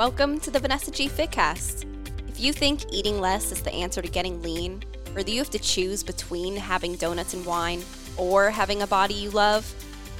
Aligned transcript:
Welcome 0.00 0.40
to 0.40 0.50
the 0.50 0.58
Vanessa 0.58 0.90
G 0.90 1.10
Fitcast. 1.10 1.84
If 2.26 2.40
you 2.40 2.54
think 2.54 2.90
eating 2.90 3.20
less 3.20 3.52
is 3.52 3.60
the 3.60 3.74
answer 3.74 4.00
to 4.00 4.08
getting 4.08 4.40
lean, 4.40 4.82
or 5.14 5.22
that 5.22 5.30
you 5.30 5.36
have 5.36 5.50
to 5.50 5.58
choose 5.58 6.02
between 6.02 6.56
having 6.56 6.96
donuts 6.96 7.34
and 7.34 7.44
wine 7.44 7.82
or 8.16 8.48
having 8.48 8.80
a 8.80 8.86
body 8.86 9.12
you 9.12 9.28
love, 9.28 9.70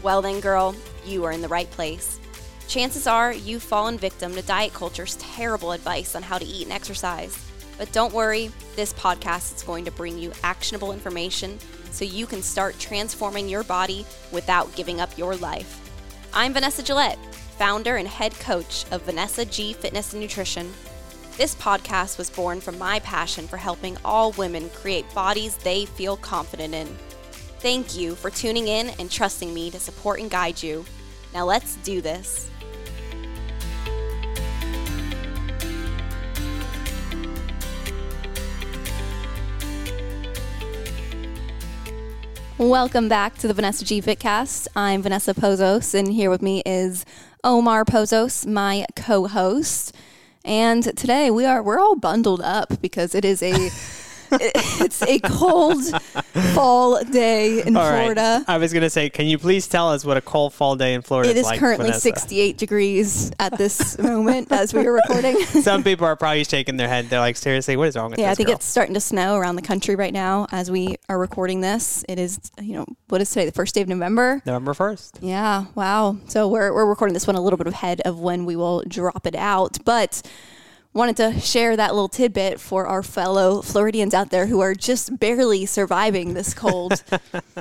well 0.02 0.20
then, 0.20 0.40
girl, 0.40 0.76
you 1.06 1.24
are 1.24 1.32
in 1.32 1.40
the 1.40 1.48
right 1.48 1.70
place. 1.70 2.20
Chances 2.68 3.06
are 3.06 3.32
you've 3.32 3.62
fallen 3.62 3.96
victim 3.96 4.34
to 4.34 4.42
diet 4.42 4.74
culture's 4.74 5.16
terrible 5.16 5.72
advice 5.72 6.14
on 6.14 6.22
how 6.22 6.36
to 6.36 6.44
eat 6.44 6.64
and 6.64 6.74
exercise. 6.74 7.42
But 7.78 7.90
don't 7.90 8.12
worry, 8.12 8.50
this 8.76 8.92
podcast 8.92 9.56
is 9.56 9.62
going 9.62 9.86
to 9.86 9.90
bring 9.90 10.18
you 10.18 10.30
actionable 10.42 10.92
information 10.92 11.58
so 11.90 12.04
you 12.04 12.26
can 12.26 12.42
start 12.42 12.78
transforming 12.78 13.48
your 13.48 13.64
body 13.64 14.04
without 14.30 14.76
giving 14.76 15.00
up 15.00 15.16
your 15.16 15.36
life. 15.36 15.78
I'm 16.34 16.52
Vanessa 16.52 16.82
Gillette, 16.82 17.18
founder 17.60 17.96
and 17.96 18.08
head 18.08 18.32
coach 18.38 18.86
of 18.90 19.02
Vanessa 19.02 19.44
G 19.44 19.74
Fitness 19.74 20.14
and 20.14 20.22
Nutrition. 20.22 20.72
This 21.36 21.54
podcast 21.56 22.16
was 22.16 22.30
born 22.30 22.58
from 22.58 22.78
my 22.78 23.00
passion 23.00 23.46
for 23.46 23.58
helping 23.58 23.98
all 24.02 24.32
women 24.32 24.70
create 24.70 25.04
bodies 25.14 25.58
they 25.58 25.84
feel 25.84 26.16
confident 26.16 26.72
in. 26.72 26.86
Thank 27.58 27.94
you 27.98 28.14
for 28.14 28.30
tuning 28.30 28.68
in 28.68 28.88
and 28.98 29.10
trusting 29.10 29.52
me 29.52 29.70
to 29.72 29.78
support 29.78 30.20
and 30.20 30.30
guide 30.30 30.62
you. 30.62 30.86
Now 31.34 31.44
let's 31.44 31.76
do 31.76 32.00
this. 32.00 32.48
Welcome 42.56 43.08
back 43.08 43.36
to 43.38 43.48
the 43.48 43.54
Vanessa 43.54 43.84
G 43.84 44.00
Fitcast. 44.00 44.66
I'm 44.74 45.02
Vanessa 45.02 45.34
Pozos, 45.34 45.92
and 45.92 46.10
here 46.10 46.30
with 46.30 46.40
me 46.40 46.62
is 46.64 47.04
Omar 47.42 47.84
Pozos, 47.84 48.46
my 48.46 48.84
co-host. 48.96 49.94
And 50.44 50.82
today 50.96 51.30
we 51.30 51.44
are 51.44 51.62
we're 51.62 51.78
all 51.78 51.96
bundled 51.96 52.40
up 52.42 52.80
because 52.82 53.14
it 53.14 53.24
is 53.24 53.42
a 53.42 53.52
it's 54.80 55.02
a 55.02 55.18
cold 55.20 55.82
fall 56.54 57.02
day 57.04 57.62
in 57.62 57.76
All 57.76 57.82
right. 57.82 58.02
Florida. 58.02 58.44
I 58.46 58.58
was 58.58 58.72
going 58.72 58.82
to 58.82 58.90
say, 58.90 59.10
can 59.10 59.26
you 59.26 59.38
please 59.38 59.66
tell 59.68 59.90
us 59.90 60.04
what 60.04 60.16
a 60.16 60.20
cold 60.20 60.52
fall 60.54 60.76
day 60.76 60.94
in 60.94 61.02
Florida 61.02 61.30
It 61.30 61.36
is 61.36 61.44
like? 61.44 61.58
currently 61.58 61.86
Vanessa? 61.86 62.00
68 62.00 62.56
degrees 62.58 63.30
at 63.40 63.56
this 63.58 63.98
moment 63.98 64.50
as 64.52 64.72
we 64.74 64.86
are 64.86 64.92
recording. 64.92 65.38
Some 65.44 65.82
people 65.82 66.06
are 66.06 66.16
probably 66.16 66.44
shaking 66.44 66.76
their 66.76 66.88
head. 66.88 67.06
They're 67.10 67.20
like, 67.20 67.36
seriously, 67.36 67.76
what 67.76 67.88
is 67.88 67.96
wrong 67.96 68.10
with 68.10 68.20
Yeah, 68.20 68.30
I 68.30 68.34
think 68.34 68.48
girl? 68.48 68.56
it's 68.56 68.66
starting 68.66 68.94
to 68.94 69.00
snow 69.00 69.36
around 69.36 69.56
the 69.56 69.62
country 69.62 69.96
right 69.96 70.12
now 70.12 70.46
as 70.52 70.70
we 70.70 70.96
are 71.08 71.18
recording 71.18 71.60
this. 71.60 72.04
It 72.08 72.18
is, 72.18 72.38
you 72.60 72.74
know, 72.74 72.86
what 73.08 73.20
is 73.20 73.28
today? 73.30 73.46
The 73.46 73.52
first 73.52 73.74
day 73.74 73.80
of 73.82 73.88
November. 73.88 74.42
November 74.46 74.72
1st. 74.74 75.18
Yeah, 75.22 75.66
wow. 75.74 76.16
So 76.28 76.48
we're, 76.48 76.72
we're 76.72 76.86
recording 76.86 77.14
this 77.14 77.26
one 77.26 77.36
a 77.36 77.40
little 77.40 77.56
bit 77.56 77.66
ahead 77.66 78.00
of 78.02 78.20
when 78.20 78.44
we 78.44 78.56
will 78.56 78.82
drop 78.86 79.26
it 79.26 79.34
out. 79.34 79.78
But 79.84 80.22
wanted 80.92 81.16
to 81.16 81.40
share 81.40 81.76
that 81.76 81.94
little 81.94 82.08
tidbit 82.08 82.60
for 82.60 82.86
our 82.86 83.02
fellow 83.02 83.62
Floridians 83.62 84.14
out 84.14 84.30
there 84.30 84.46
who 84.46 84.60
are 84.60 84.74
just 84.74 85.18
barely 85.20 85.66
surviving 85.66 86.34
this 86.34 86.52
cold. 86.52 87.02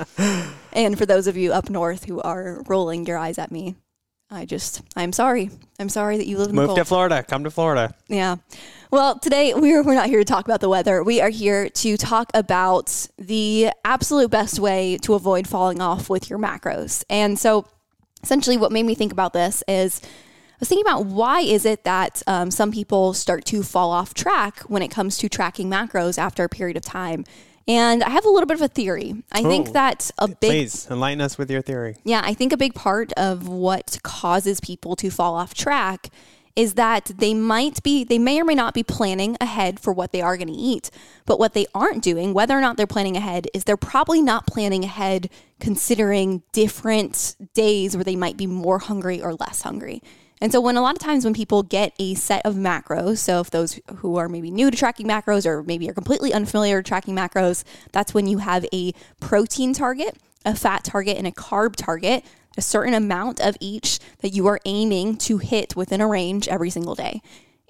and 0.72 0.98
for 0.98 1.06
those 1.06 1.26
of 1.26 1.36
you 1.36 1.52
up 1.52 1.70
north 1.70 2.04
who 2.04 2.20
are 2.20 2.62
rolling 2.66 3.06
your 3.06 3.18
eyes 3.18 3.38
at 3.38 3.52
me, 3.52 3.76
I 4.32 4.44
just, 4.44 4.82
I'm 4.94 5.12
sorry. 5.12 5.50
I'm 5.78 5.88
sorry 5.88 6.16
that 6.16 6.26
you 6.26 6.38
live 6.38 6.50
in 6.50 6.56
the 6.56 6.66
cold. 6.66 6.78
to 6.78 6.84
Florida. 6.84 7.22
Come 7.22 7.44
to 7.44 7.50
Florida. 7.50 7.94
Yeah. 8.08 8.36
Well, 8.90 9.18
today 9.18 9.54
we're, 9.54 9.82
we're 9.82 9.94
not 9.94 10.06
here 10.06 10.20
to 10.20 10.24
talk 10.24 10.44
about 10.44 10.60
the 10.60 10.68
weather. 10.68 11.02
We 11.02 11.20
are 11.20 11.30
here 11.30 11.68
to 11.68 11.96
talk 11.96 12.30
about 12.34 13.08
the 13.18 13.70
absolute 13.84 14.30
best 14.30 14.60
way 14.60 14.98
to 14.98 15.14
avoid 15.14 15.48
falling 15.48 15.80
off 15.80 16.08
with 16.08 16.30
your 16.30 16.38
macros. 16.38 17.04
And 17.10 17.38
so, 17.38 17.66
essentially, 18.22 18.56
what 18.56 18.70
made 18.70 18.84
me 18.84 18.94
think 18.94 19.12
about 19.12 19.32
this 19.32 19.64
is 19.66 20.00
was 20.60 20.68
thinking 20.68 20.86
about 20.86 21.06
why 21.06 21.40
is 21.40 21.64
it 21.64 21.84
that 21.84 22.22
um, 22.26 22.50
some 22.50 22.70
people 22.70 23.14
start 23.14 23.44
to 23.46 23.62
fall 23.62 23.90
off 23.90 24.14
track 24.14 24.60
when 24.60 24.82
it 24.82 24.88
comes 24.88 25.18
to 25.18 25.28
tracking 25.28 25.68
macros 25.68 26.18
after 26.18 26.44
a 26.44 26.48
period 26.48 26.76
of 26.76 26.82
time. 26.82 27.24
And 27.66 28.02
I 28.02 28.10
have 28.10 28.24
a 28.24 28.30
little 28.30 28.46
bit 28.46 28.56
of 28.56 28.62
a 28.62 28.68
theory. 28.68 29.22
I 29.30 29.42
think 29.42 29.68
Ooh. 29.68 29.72
that 29.72 30.10
a 30.18 30.28
big 30.28 30.36
Please 30.38 30.88
enlighten 30.90 31.20
us 31.20 31.38
with 31.38 31.50
your 31.50 31.62
theory. 31.62 31.96
yeah, 32.04 32.20
I 32.24 32.34
think 32.34 32.52
a 32.52 32.56
big 32.56 32.74
part 32.74 33.12
of 33.14 33.48
what 33.48 33.98
causes 34.02 34.60
people 34.60 34.96
to 34.96 35.10
fall 35.10 35.34
off 35.34 35.54
track 35.54 36.08
is 36.56 36.74
that 36.74 37.12
they 37.16 37.32
might 37.32 37.82
be, 37.82 38.02
they 38.02 38.18
may 38.18 38.40
or 38.40 38.44
may 38.44 38.54
not 38.54 38.74
be 38.74 38.82
planning 38.82 39.36
ahead 39.40 39.78
for 39.78 39.92
what 39.92 40.12
they 40.12 40.20
are 40.20 40.36
going 40.36 40.48
to 40.48 40.52
eat. 40.52 40.90
But 41.26 41.38
what 41.38 41.54
they 41.54 41.66
aren't 41.74 42.02
doing, 42.02 42.34
whether 42.34 42.58
or 42.58 42.60
not 42.60 42.76
they're 42.76 42.86
planning 42.88 43.16
ahead, 43.16 43.46
is 43.54 43.64
they're 43.64 43.76
probably 43.76 44.20
not 44.20 44.46
planning 44.46 44.84
ahead 44.84 45.30
considering 45.60 46.42
different 46.52 47.36
days 47.54 47.96
where 47.96 48.04
they 48.04 48.16
might 48.16 48.36
be 48.36 48.46
more 48.46 48.80
hungry 48.80 49.22
or 49.22 49.34
less 49.34 49.62
hungry. 49.62 50.02
And 50.40 50.50
so, 50.50 50.60
when 50.60 50.76
a 50.76 50.82
lot 50.82 50.94
of 50.94 51.00
times 51.00 51.24
when 51.24 51.34
people 51.34 51.62
get 51.62 51.94
a 51.98 52.14
set 52.14 52.44
of 52.46 52.54
macros, 52.54 53.18
so 53.18 53.40
if 53.40 53.50
those 53.50 53.78
who 53.96 54.16
are 54.16 54.28
maybe 54.28 54.50
new 54.50 54.70
to 54.70 54.76
tracking 54.76 55.06
macros 55.06 55.44
or 55.44 55.62
maybe 55.62 55.88
are 55.90 55.94
completely 55.94 56.32
unfamiliar 56.32 56.78
with 56.78 56.86
tracking 56.86 57.14
macros, 57.14 57.62
that's 57.92 58.14
when 58.14 58.26
you 58.26 58.38
have 58.38 58.64
a 58.72 58.92
protein 59.20 59.74
target, 59.74 60.16
a 60.46 60.54
fat 60.54 60.82
target, 60.82 61.18
and 61.18 61.26
a 61.26 61.30
carb 61.30 61.76
target, 61.76 62.24
a 62.56 62.62
certain 62.62 62.94
amount 62.94 63.38
of 63.40 63.56
each 63.60 63.98
that 64.20 64.30
you 64.30 64.46
are 64.46 64.58
aiming 64.64 65.16
to 65.18 65.38
hit 65.38 65.76
within 65.76 66.00
a 66.00 66.08
range 66.08 66.48
every 66.48 66.70
single 66.70 66.94
day. 66.94 67.20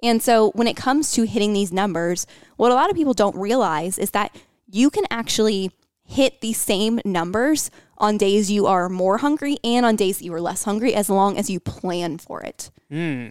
And 0.01 0.23
so, 0.23 0.51
when 0.53 0.69
it 0.69 0.77
comes 0.77 1.11
to 1.13 1.25
hitting 1.25 1.53
these 1.53 1.73
numbers, 1.73 2.25
what 2.57 2.71
a 2.71 2.75
lot 2.75 2.89
of 2.89 2.97
people 2.97 3.15
don't 3.15 3.37
realize 3.37 3.99
is 3.99 4.13
that 4.13 4.35
you 4.71 4.91
can 4.91 5.05
actually 5.11 5.73
hit 6.05 6.41
the 6.41 6.53
same 6.53 7.01
numbers 7.05 7.71
on 8.01 8.17
days 8.17 8.51
you 8.51 8.67
are 8.67 8.89
more 8.89 9.19
hungry 9.19 9.59
and 9.63 9.87
on 9.87 9.95
days 9.95 10.19
that 10.19 10.25
you 10.25 10.35
are 10.35 10.41
less 10.41 10.65
hungry 10.65 10.95
as 10.95 11.09
long 11.09 11.37
as 11.39 11.49
you 11.49 11.61
plan 11.61 12.19
for 12.19 12.41
it. 12.41 12.71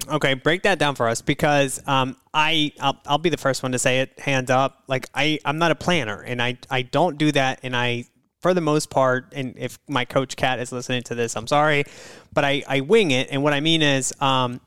Okay, 0.07 0.35
break 0.35 0.63
that 0.63 0.79
down 0.79 0.95
for 0.95 1.09
us 1.09 1.21
because 1.21 1.85
um, 1.87 2.15
I 2.33 2.71
I'll, 2.79 2.97
I'll 3.05 3.17
be 3.17 3.29
the 3.29 3.37
first 3.37 3.63
one 3.63 3.73
to 3.73 3.79
say 3.79 3.99
it. 3.99 4.17
Hands 4.19 4.49
up, 4.49 4.83
like 4.87 5.09
I 5.13 5.39
I'm 5.43 5.57
not 5.57 5.71
a 5.71 5.75
planner 5.75 6.21
and 6.21 6.41
I 6.41 6.57
I 6.69 6.83
don't 6.83 7.17
do 7.17 7.31
that 7.33 7.59
and 7.63 7.75
I 7.75 8.05
for 8.39 8.53
the 8.53 8.61
most 8.61 8.89
part 8.89 9.33
and 9.33 9.55
if 9.57 9.77
my 9.89 10.05
coach 10.05 10.37
Cat 10.37 10.59
is 10.59 10.71
listening 10.71 11.03
to 11.03 11.15
this, 11.15 11.35
I'm 11.35 11.47
sorry, 11.47 11.83
but 12.31 12.45
I 12.45 12.63
I 12.67 12.81
wing 12.81 13.11
it 13.11 13.27
and 13.31 13.43
what 13.43 13.53
I 13.53 13.59
mean 13.59 13.81
is 13.81 14.13
um 14.21 14.61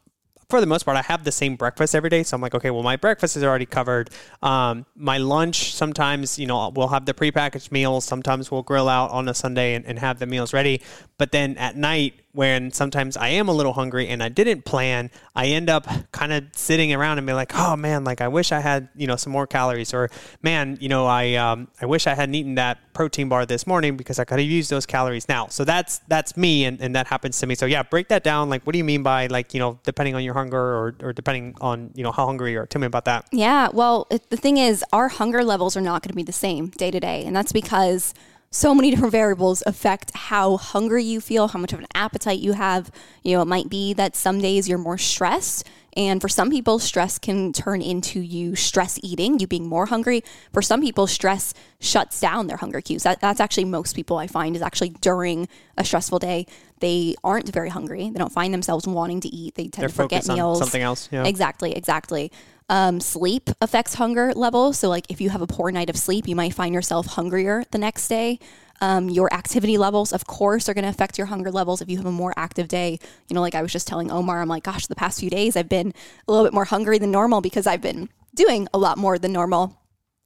for 0.52 0.60
the 0.60 0.66
most 0.66 0.82
part, 0.82 0.98
I 0.98 1.02
have 1.02 1.24
the 1.24 1.32
same 1.32 1.56
breakfast 1.56 1.94
every 1.94 2.10
day. 2.10 2.22
So 2.24 2.34
I'm 2.34 2.42
like, 2.42 2.54
okay, 2.54 2.70
well, 2.70 2.82
my 2.82 2.96
breakfast 2.96 3.38
is 3.38 3.42
already 3.42 3.64
covered. 3.64 4.10
Um, 4.42 4.84
my 4.94 5.16
lunch, 5.16 5.74
sometimes, 5.74 6.38
you 6.38 6.46
know, 6.46 6.70
we'll 6.76 6.88
have 6.88 7.06
the 7.06 7.14
prepackaged 7.14 7.72
meals. 7.72 8.04
Sometimes 8.04 8.50
we'll 8.50 8.62
grill 8.62 8.86
out 8.86 9.10
on 9.12 9.30
a 9.30 9.32
Sunday 9.32 9.72
and, 9.72 9.86
and 9.86 9.98
have 9.98 10.18
the 10.18 10.26
meals 10.26 10.52
ready. 10.52 10.82
But 11.16 11.32
then 11.32 11.56
at 11.56 11.74
night, 11.74 12.20
when 12.32 12.70
sometimes 12.72 13.16
I 13.16 13.28
am 13.28 13.48
a 13.48 13.52
little 13.52 13.74
hungry 13.74 14.08
and 14.08 14.22
I 14.22 14.30
didn't 14.30 14.64
plan, 14.64 15.10
I 15.36 15.48
end 15.48 15.68
up 15.68 15.86
kind 16.12 16.32
of 16.32 16.44
sitting 16.52 16.92
around 16.92 17.18
and 17.18 17.26
be 17.26 17.34
like, 17.34 17.52
oh 17.54 17.76
man, 17.76 18.04
like 18.04 18.22
I 18.22 18.28
wish 18.28 18.52
I 18.52 18.60
had, 18.60 18.88
you 18.96 19.06
know, 19.06 19.16
some 19.16 19.32
more 19.32 19.46
calories 19.46 19.92
or 19.92 20.08
man, 20.42 20.78
you 20.80 20.88
know, 20.88 21.06
I, 21.06 21.34
um, 21.34 21.68
I 21.80 21.86
wish 21.86 22.06
I 22.06 22.14
hadn't 22.14 22.34
eaten 22.34 22.54
that 22.54 22.78
protein 22.94 23.28
bar 23.28 23.44
this 23.44 23.66
morning 23.66 23.98
because 23.98 24.18
I 24.18 24.24
could 24.24 24.38
have 24.38 24.48
used 24.48 24.70
those 24.70 24.86
calories 24.86 25.28
now. 25.28 25.48
So 25.48 25.64
that's, 25.64 25.98
that's 26.08 26.34
me. 26.36 26.64
And, 26.64 26.80
and 26.80 26.96
that 26.96 27.06
happens 27.06 27.38
to 27.40 27.46
me. 27.46 27.54
So 27.54 27.66
yeah, 27.66 27.82
break 27.82 28.08
that 28.08 28.24
down. 28.24 28.48
Like, 28.48 28.64
what 28.64 28.72
do 28.72 28.78
you 28.78 28.84
mean 28.84 29.02
by 29.02 29.26
like, 29.26 29.52
you 29.52 29.60
know, 29.60 29.78
depending 29.84 30.14
on 30.14 30.24
your 30.24 30.34
hunger 30.34 30.58
or, 30.58 30.94
or 31.02 31.12
depending 31.12 31.54
on, 31.60 31.90
you 31.94 32.02
know, 32.02 32.12
how 32.12 32.24
hungry 32.24 32.56
are? 32.56 32.66
Tell 32.66 32.80
me 32.80 32.86
about 32.86 33.04
that. 33.04 33.26
Yeah, 33.30 33.68
well, 33.74 34.08
the 34.30 34.38
thing 34.38 34.56
is, 34.56 34.82
our 34.92 35.08
hunger 35.08 35.44
levels 35.44 35.76
are 35.76 35.82
not 35.82 36.02
going 36.02 36.10
to 36.10 36.16
be 36.16 36.22
the 36.22 36.32
same 36.32 36.68
day 36.68 36.90
to 36.90 37.00
day. 37.00 37.24
And 37.24 37.36
that's 37.36 37.52
because 37.52 38.14
so 38.52 38.74
many 38.74 38.90
different 38.90 39.12
variables 39.12 39.62
affect 39.66 40.14
how 40.14 40.58
hungry 40.58 41.02
you 41.02 41.22
feel, 41.22 41.48
how 41.48 41.58
much 41.58 41.72
of 41.72 41.78
an 41.78 41.86
appetite 41.94 42.38
you 42.38 42.52
have. 42.52 42.90
You 43.22 43.34
know, 43.34 43.42
it 43.42 43.48
might 43.48 43.70
be 43.70 43.94
that 43.94 44.14
some 44.14 44.40
days 44.40 44.68
you're 44.68 44.78
more 44.78 44.98
stressed. 44.98 45.66
And 45.94 46.20
for 46.20 46.28
some 46.28 46.50
people, 46.50 46.78
stress 46.78 47.18
can 47.18 47.52
turn 47.54 47.80
into 47.80 48.20
you 48.20 48.54
stress 48.54 48.98
eating, 49.02 49.38
you 49.38 49.46
being 49.46 49.66
more 49.66 49.86
hungry. 49.86 50.22
For 50.52 50.60
some 50.60 50.82
people, 50.82 51.06
stress 51.06 51.54
shuts 51.80 52.20
down 52.20 52.46
their 52.46 52.58
hunger 52.58 52.82
cues. 52.82 53.02
That, 53.04 53.20
that's 53.20 53.40
actually 53.40 53.64
most 53.64 53.96
people 53.96 54.18
I 54.18 54.26
find 54.26 54.54
is 54.54 54.62
actually 54.62 54.90
during 55.00 55.48
a 55.78 55.84
stressful 55.84 56.18
day, 56.18 56.46
they 56.80 57.14
aren't 57.24 57.48
very 57.48 57.70
hungry. 57.70 58.10
They 58.10 58.18
don't 58.18 58.32
find 58.32 58.52
themselves 58.52 58.86
wanting 58.86 59.20
to 59.20 59.28
eat. 59.28 59.54
They 59.54 59.64
tend 59.64 59.82
They're 59.82 59.88
to 59.88 59.94
forget 59.94 60.28
meals. 60.28 60.58
something 60.58 60.82
else. 60.82 61.08
Yeah. 61.10 61.24
Exactly, 61.24 61.72
exactly. 61.74 62.30
Um, 62.68 63.00
sleep 63.00 63.50
affects 63.60 63.94
hunger 63.94 64.32
levels. 64.34 64.78
So, 64.78 64.88
like, 64.88 65.10
if 65.10 65.20
you 65.20 65.30
have 65.30 65.42
a 65.42 65.46
poor 65.46 65.70
night 65.70 65.90
of 65.90 65.96
sleep, 65.96 66.26
you 66.26 66.36
might 66.36 66.54
find 66.54 66.74
yourself 66.74 67.06
hungrier 67.06 67.64
the 67.70 67.78
next 67.78 68.08
day. 68.08 68.38
Um, 68.80 69.08
your 69.08 69.32
activity 69.32 69.78
levels, 69.78 70.12
of 70.12 70.26
course, 70.26 70.68
are 70.68 70.74
going 70.74 70.82
to 70.82 70.90
affect 70.90 71.16
your 71.16 71.28
hunger 71.28 71.52
levels. 71.52 71.80
If 71.80 71.88
you 71.88 71.98
have 71.98 72.06
a 72.06 72.12
more 72.12 72.34
active 72.36 72.66
day, 72.66 72.98
you 73.28 73.34
know, 73.34 73.40
like 73.40 73.54
I 73.54 73.62
was 73.62 73.72
just 73.72 73.86
telling 73.86 74.10
Omar, 74.10 74.40
I'm 74.40 74.48
like, 74.48 74.64
gosh, 74.64 74.86
the 74.86 74.96
past 74.96 75.20
few 75.20 75.30
days 75.30 75.56
I've 75.56 75.68
been 75.68 75.94
a 76.26 76.32
little 76.32 76.44
bit 76.44 76.52
more 76.52 76.64
hungry 76.64 76.98
than 76.98 77.12
normal 77.12 77.40
because 77.40 77.66
I've 77.66 77.80
been 77.80 78.08
doing 78.34 78.66
a 78.74 78.78
lot 78.78 78.98
more 78.98 79.18
than 79.18 79.32
normal. 79.32 79.78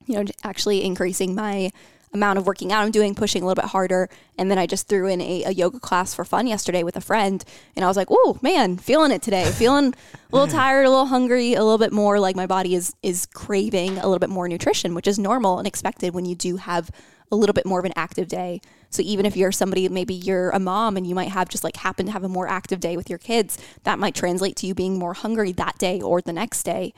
You 0.06 0.22
know, 0.22 0.24
actually 0.42 0.84
increasing 0.84 1.34
my 1.34 1.70
amount 2.16 2.38
of 2.38 2.46
working 2.46 2.72
out 2.72 2.82
I'm 2.82 2.90
doing, 2.90 3.14
pushing 3.14 3.42
a 3.42 3.46
little 3.46 3.60
bit 3.62 3.70
harder. 3.70 4.08
And 4.38 4.50
then 4.50 4.58
I 4.58 4.66
just 4.66 4.88
threw 4.88 5.06
in 5.06 5.20
a, 5.20 5.44
a 5.44 5.50
yoga 5.50 5.78
class 5.78 6.14
for 6.14 6.24
fun 6.24 6.46
yesterday 6.46 6.82
with 6.82 6.96
a 6.96 7.00
friend. 7.00 7.44
And 7.76 7.84
I 7.84 7.88
was 7.88 7.96
like, 7.96 8.08
oh 8.10 8.38
man, 8.42 8.76
feeling 8.76 9.12
it 9.12 9.22
today. 9.22 9.44
Feeling 9.52 9.94
a 10.32 10.36
little 10.36 10.48
tired, 10.60 10.84
a 10.84 10.90
little 10.90 11.06
hungry, 11.06 11.54
a 11.54 11.62
little 11.62 11.78
bit 11.78 11.92
more 11.92 12.18
like 12.18 12.34
my 12.36 12.46
body 12.46 12.74
is 12.74 12.94
is 13.02 13.26
craving 13.26 13.98
a 13.98 14.06
little 14.06 14.18
bit 14.18 14.30
more 14.30 14.48
nutrition, 14.48 14.94
which 14.94 15.06
is 15.06 15.18
normal 15.18 15.58
and 15.58 15.66
expected 15.66 16.14
when 16.14 16.24
you 16.24 16.34
do 16.34 16.56
have 16.56 16.90
a 17.32 17.36
little 17.36 17.54
bit 17.54 17.66
more 17.66 17.80
of 17.80 17.84
an 17.84 17.92
active 17.96 18.28
day. 18.28 18.60
So 18.90 19.02
even 19.02 19.26
if 19.26 19.36
you're 19.36 19.50
somebody, 19.52 19.88
maybe 19.88 20.14
you're 20.14 20.50
a 20.50 20.60
mom 20.60 20.96
and 20.96 21.04
you 21.06 21.14
might 21.14 21.30
have 21.30 21.48
just 21.48 21.64
like 21.64 21.76
happen 21.76 22.06
to 22.06 22.12
have 22.12 22.22
a 22.22 22.28
more 22.28 22.46
active 22.46 22.78
day 22.78 22.96
with 22.96 23.10
your 23.10 23.18
kids, 23.18 23.58
that 23.82 23.98
might 23.98 24.14
translate 24.14 24.54
to 24.56 24.66
you 24.66 24.74
being 24.74 24.96
more 24.98 25.12
hungry 25.12 25.50
that 25.52 25.76
day 25.78 26.00
or 26.00 26.20
the 26.22 26.32
next 26.32 26.62
day. 26.62 26.94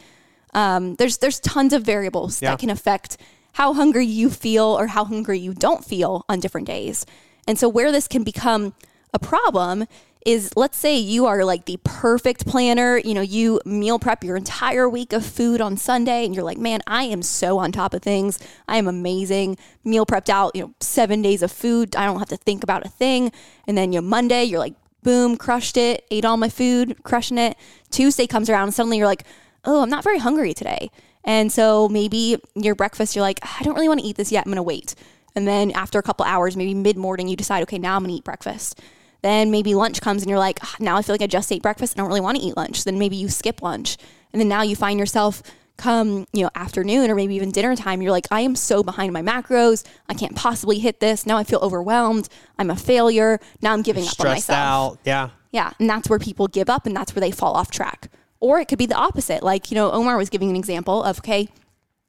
Um, 0.54 0.94
there's 0.96 1.18
there's 1.18 1.40
tons 1.40 1.72
of 1.72 1.82
variables 1.82 2.42
Yeah. 2.42 2.50
that 2.50 2.58
can 2.58 2.70
affect 2.70 3.16
how 3.52 3.74
hungry 3.74 4.06
you 4.06 4.30
feel 4.30 4.64
or 4.64 4.88
how 4.88 5.04
hungry 5.04 5.38
you 5.38 5.54
don't 5.54 5.84
feel 5.84 6.24
on 6.28 6.40
different 6.40 6.66
days. 6.66 7.04
And 7.46 7.58
so 7.58 7.68
where 7.68 7.90
this 7.90 8.08
can 8.08 8.24
become 8.24 8.74
a 9.12 9.18
problem 9.18 9.86
is 10.26 10.54
let's 10.56 10.76
say 10.76 10.96
you 10.96 11.24
are 11.26 11.44
like 11.44 11.64
the 11.64 11.78
perfect 11.84 12.46
planner, 12.46 12.98
you 12.98 13.14
know, 13.14 13.22
you 13.22 13.60
meal 13.64 13.98
prep 13.98 14.22
your 14.22 14.36
entire 14.36 14.88
week 14.88 15.12
of 15.12 15.24
food 15.24 15.60
on 15.60 15.76
Sunday 15.76 16.26
and 16.26 16.34
you're 16.34 16.44
like, 16.44 16.58
"Man, 16.58 16.80
I 16.86 17.04
am 17.04 17.22
so 17.22 17.58
on 17.58 17.72
top 17.72 17.94
of 17.94 18.02
things. 18.02 18.38
I 18.66 18.76
am 18.76 18.86
amazing. 18.86 19.56
Meal 19.84 20.04
prepped 20.04 20.28
out, 20.28 20.54
you 20.54 20.62
know, 20.62 20.74
7 20.80 21.22
days 21.22 21.42
of 21.42 21.50
food. 21.50 21.96
I 21.96 22.04
don't 22.04 22.18
have 22.18 22.28
to 22.28 22.36
think 22.36 22.62
about 22.62 22.84
a 22.84 22.90
thing." 22.90 23.32
And 23.66 23.78
then 23.78 23.92
you 23.92 24.00
know, 24.00 24.06
Monday, 24.06 24.44
you're 24.44 24.58
like, 24.58 24.74
"Boom, 25.02 25.36
crushed 25.36 25.76
it. 25.76 26.04
Ate 26.10 26.24
all 26.24 26.36
my 26.36 26.50
food, 26.50 27.02
crushing 27.04 27.38
it." 27.38 27.56
Tuesday 27.90 28.26
comes 28.26 28.50
around 28.50 28.64
and 28.64 28.74
suddenly 28.74 28.98
you're 28.98 29.06
like, 29.06 29.24
"Oh, 29.64 29.82
I'm 29.82 29.90
not 29.90 30.04
very 30.04 30.18
hungry 30.18 30.52
today." 30.52 30.90
And 31.24 31.52
so 31.52 31.88
maybe 31.88 32.38
your 32.54 32.74
breakfast, 32.74 33.14
you're 33.14 33.22
like, 33.22 33.40
I 33.42 33.62
don't 33.62 33.74
really 33.74 33.88
want 33.88 34.00
to 34.00 34.06
eat 34.06 34.16
this 34.16 34.32
yet. 34.32 34.46
I'm 34.46 34.50
going 34.52 34.56
to 34.56 34.62
wait. 34.62 34.94
And 35.34 35.46
then 35.46 35.70
after 35.72 35.98
a 35.98 36.02
couple 36.02 36.24
hours, 36.24 36.56
maybe 36.56 36.74
mid 36.74 36.96
morning, 36.96 37.28
you 37.28 37.36
decide, 37.36 37.62
okay, 37.64 37.78
now 37.78 37.96
I'm 37.96 38.02
going 38.02 38.10
to 38.10 38.18
eat 38.18 38.24
breakfast. 38.24 38.80
Then 39.22 39.50
maybe 39.50 39.74
lunch 39.74 40.00
comes 40.00 40.22
and 40.22 40.30
you're 40.30 40.38
like, 40.38 40.58
"Ah, 40.62 40.76
now 40.78 40.96
I 40.96 41.02
feel 41.02 41.12
like 41.14 41.22
I 41.22 41.26
just 41.26 41.50
ate 41.50 41.60
breakfast. 41.62 41.94
I 41.96 42.00
don't 42.00 42.08
really 42.08 42.20
want 42.20 42.38
to 42.38 42.42
eat 42.42 42.56
lunch. 42.56 42.84
Then 42.84 42.98
maybe 42.98 43.16
you 43.16 43.28
skip 43.28 43.62
lunch. 43.62 43.96
And 44.32 44.40
then 44.40 44.48
now 44.48 44.62
you 44.62 44.76
find 44.76 44.98
yourself 44.98 45.42
come, 45.76 46.26
you 46.32 46.42
know, 46.42 46.50
afternoon 46.54 47.10
or 47.10 47.14
maybe 47.14 47.34
even 47.36 47.50
dinner 47.50 47.74
time, 47.74 48.02
you're 48.02 48.10
like, 48.12 48.26
I 48.30 48.40
am 48.40 48.56
so 48.56 48.82
behind 48.82 49.12
my 49.12 49.22
macros. 49.22 49.84
I 50.08 50.14
can't 50.14 50.36
possibly 50.36 50.80
hit 50.80 51.00
this. 51.00 51.24
Now 51.24 51.38
I 51.38 51.44
feel 51.44 51.60
overwhelmed. 51.60 52.28
I'm 52.58 52.68
a 52.68 52.76
failure. 52.76 53.40
Now 53.62 53.72
I'm 53.72 53.82
giving 53.82 54.02
up 54.02 54.08
on 54.08 54.14
Stressed 54.14 54.48
myself. 54.48 54.58
out. 54.94 54.98
Yeah. 55.04 55.30
Yeah, 55.50 55.72
and 55.78 55.88
that's 55.88 56.10
where 56.10 56.18
people 56.18 56.46
give 56.46 56.68
up 56.68 56.84
and 56.84 56.94
that's 56.94 57.14
where 57.14 57.20
they 57.20 57.30
fall 57.30 57.54
off 57.54 57.70
track. 57.70 58.10
Or 58.40 58.60
it 58.60 58.66
could 58.68 58.78
be 58.78 58.86
the 58.86 58.94
opposite. 58.94 59.42
Like, 59.42 59.70
you 59.70 59.74
know, 59.74 59.90
Omar 59.90 60.16
was 60.16 60.28
giving 60.30 60.50
an 60.50 60.56
example 60.56 61.02
of, 61.02 61.18
okay, 61.18 61.48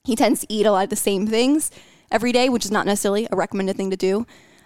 he 0.04 0.16
tends 0.16 0.42
to 0.42 0.48
eat 0.50 0.66
a 0.66 0.72
lot 0.72 0.84
of 0.86 0.90
the 0.90 0.96
same 0.96 1.28
things 1.28 1.72
every 2.12 2.32
day, 2.32 2.50
which 2.50 2.66
is 2.66 2.72
not 2.72 2.86
necessarily 2.86 3.28
a 3.32 3.36
recommended 3.36 3.76
thing 3.78 3.90
to 3.90 3.98
do. 3.98 4.26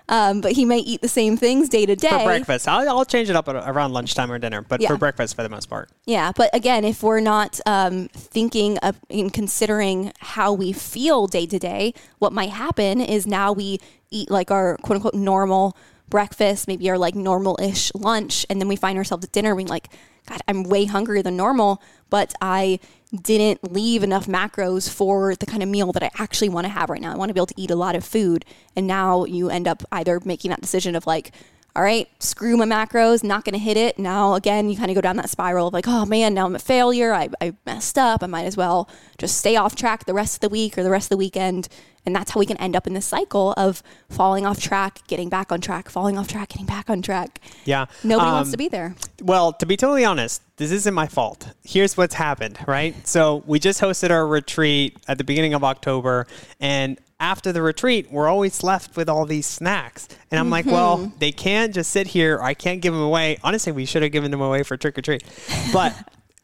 Um, 0.09 0.41
but 0.41 0.51
he 0.51 0.65
may 0.65 0.79
eat 0.79 1.01
the 1.01 1.07
same 1.07 1.37
things 1.37 1.69
day 1.69 1.85
to 1.85 1.95
day. 1.95 2.09
For 2.09 2.25
breakfast. 2.25 2.67
I'll, 2.67 2.87
I'll 2.89 3.05
change 3.05 3.29
it 3.29 3.37
up 3.37 3.47
around 3.47 3.93
lunchtime 3.93 4.29
or 4.29 4.37
dinner, 4.37 4.61
but 4.61 4.81
Yeah. 4.81 4.89
for 4.89 4.97
breakfast 4.97 5.33
for 5.33 5.43
the 5.43 5.49
most 5.49 5.69
part. 5.69 5.89
Yeah, 6.05 6.33
but 6.35 6.49
again, 6.53 6.83
if 6.83 7.01
we're 7.01 7.21
not 7.21 7.61
um, 7.65 8.09
thinking 8.09 8.77
of 8.79 8.99
in 9.07 9.29
considering 9.29 10.11
how 10.19 10.51
we 10.51 10.73
feel 10.73 11.27
day 11.27 11.45
to 11.45 11.57
day, 11.57 11.93
what 12.19 12.33
might 12.33 12.49
happen 12.49 12.99
is 12.99 13.25
now 13.25 13.53
we 13.53 13.79
eat 14.11 14.29
like 14.29 14.51
our 14.51 14.75
quote 14.77 14.97
unquote 14.97 15.13
normal 15.13 15.77
breakfast, 16.09 16.67
maybe 16.67 16.89
our 16.89 16.97
like 16.97 17.15
normal 17.15 17.57
ish 17.61 17.89
lunch, 17.95 18.45
and 18.49 18.59
then 18.59 18.67
we 18.67 18.75
find 18.75 18.97
ourselves 18.97 19.23
at 19.23 19.31
dinner 19.31 19.55
being 19.55 19.69
like, 19.69 19.87
God, 20.27 20.41
I'm 20.47 20.63
way 20.63 20.85
hungrier 20.85 21.21
than 21.21 21.35
normal, 21.35 21.81
but 22.09 22.33
I 22.41 22.79
didn't 23.13 23.71
leave 23.71 24.03
enough 24.03 24.25
macros 24.25 24.89
for 24.89 25.35
the 25.35 25.45
kind 25.45 25.61
of 25.61 25.69
meal 25.69 25.91
that 25.91 26.03
I 26.03 26.09
actually 26.17 26.49
want 26.49 26.65
to 26.65 26.69
have 26.69 26.89
right 26.89 27.01
now. 27.01 27.11
I 27.11 27.15
want 27.15 27.29
to 27.29 27.33
be 27.33 27.39
able 27.39 27.47
to 27.47 27.61
eat 27.61 27.71
a 27.71 27.75
lot 27.75 27.95
of 27.95 28.03
food. 28.03 28.45
And 28.75 28.87
now 28.87 29.25
you 29.25 29.49
end 29.49 29.67
up 29.67 29.83
either 29.91 30.19
making 30.23 30.49
that 30.49 30.61
decision 30.61 30.95
of 30.95 31.05
like, 31.05 31.31
all 31.75 31.81
right, 31.81 32.07
screw 32.19 32.55
my 32.55 32.65
macros, 32.65 33.23
not 33.23 33.45
going 33.45 33.53
to 33.53 33.59
hit 33.59 33.77
it. 33.77 33.97
Now, 33.97 34.35
again, 34.35 34.69
you 34.69 34.77
kind 34.77 34.91
of 34.91 34.95
go 34.95 35.01
down 35.01 35.15
that 35.17 35.29
spiral 35.29 35.67
of 35.67 35.73
like, 35.73 35.87
oh 35.87 36.05
man, 36.05 36.35
now 36.35 36.45
I'm 36.45 36.55
a 36.55 36.59
failure. 36.59 37.13
I, 37.13 37.29
I 37.41 37.53
messed 37.65 37.97
up. 37.97 38.21
I 38.21 38.27
might 38.27 38.45
as 38.45 38.55
well 38.55 38.87
just 39.17 39.37
stay 39.37 39.55
off 39.55 39.75
track 39.75 40.05
the 40.05 40.13
rest 40.13 40.35
of 40.35 40.39
the 40.41 40.49
week 40.49 40.77
or 40.77 40.83
the 40.83 40.91
rest 40.91 41.05
of 41.05 41.09
the 41.09 41.17
weekend. 41.17 41.67
And 42.05 42.15
that's 42.15 42.31
how 42.31 42.39
we 42.39 42.45
can 42.45 42.57
end 42.57 42.75
up 42.75 42.85
in 42.85 42.93
this 42.93 43.05
cycle 43.05 43.53
of 43.53 43.81
falling 44.09 44.45
off 44.45 44.59
track, 44.59 44.99
getting 45.07 45.29
back 45.29 45.51
on 45.51 45.61
track, 45.61 45.89
falling 45.89 46.17
off 46.17 46.27
track, 46.27 46.49
getting 46.49 46.65
back 46.65 46.89
on 46.89 47.01
track. 47.01 47.39
Yeah. 47.65 47.85
Nobody 48.03 48.29
wants 48.29 48.49
Um, 48.49 48.51
to 48.51 48.57
be 48.57 48.67
there. 48.67 48.95
Well, 49.21 49.53
to 49.53 49.65
be 49.65 49.77
totally 49.77 50.03
honest, 50.05 50.43
this 50.57 50.69
isn't 50.71 50.93
my 50.93 51.07
fault. 51.07 51.47
Here's 51.63 51.95
what's 51.97 52.13
happened, 52.13 52.59
right? 52.67 52.95
So 53.07 53.41
we 53.47 53.57
just 53.57 53.81
hosted 53.81 54.11
our 54.11 54.27
retreat 54.27 54.97
at 55.07 55.17
the 55.17 55.23
beginning 55.23 55.53
of 55.53 55.63
October, 55.63 56.27
and 56.59 56.99
after 57.23 57.53
the 57.53 57.61
retreat, 57.61 58.11
we're 58.11 58.27
always 58.27 58.63
left 58.63 58.97
with 58.97 59.07
all 59.07 59.25
these 59.25 59.45
snacks. 59.45 60.09
And 60.29 60.37
I'm 60.37 60.49
like, 60.49 60.65
well, 60.65 60.97
mm-hmm. 60.97 61.17
they 61.19 61.31
can't 61.31 61.73
just 61.73 61.89
sit 61.89 62.07
here. 62.07 62.37
I 62.41 62.53
can't 62.53 62.81
give 62.81 62.93
them 62.93 63.01
away. 63.01 63.37
Honestly, 63.41 63.71
we 63.71 63.85
should 63.85 64.03
have 64.03 64.11
given 64.11 64.29
them 64.29 64.41
away 64.41 64.61
for 64.63 64.75
trick 64.75 64.97
or 64.97 65.01
treat. 65.01 65.23
But 65.71 65.95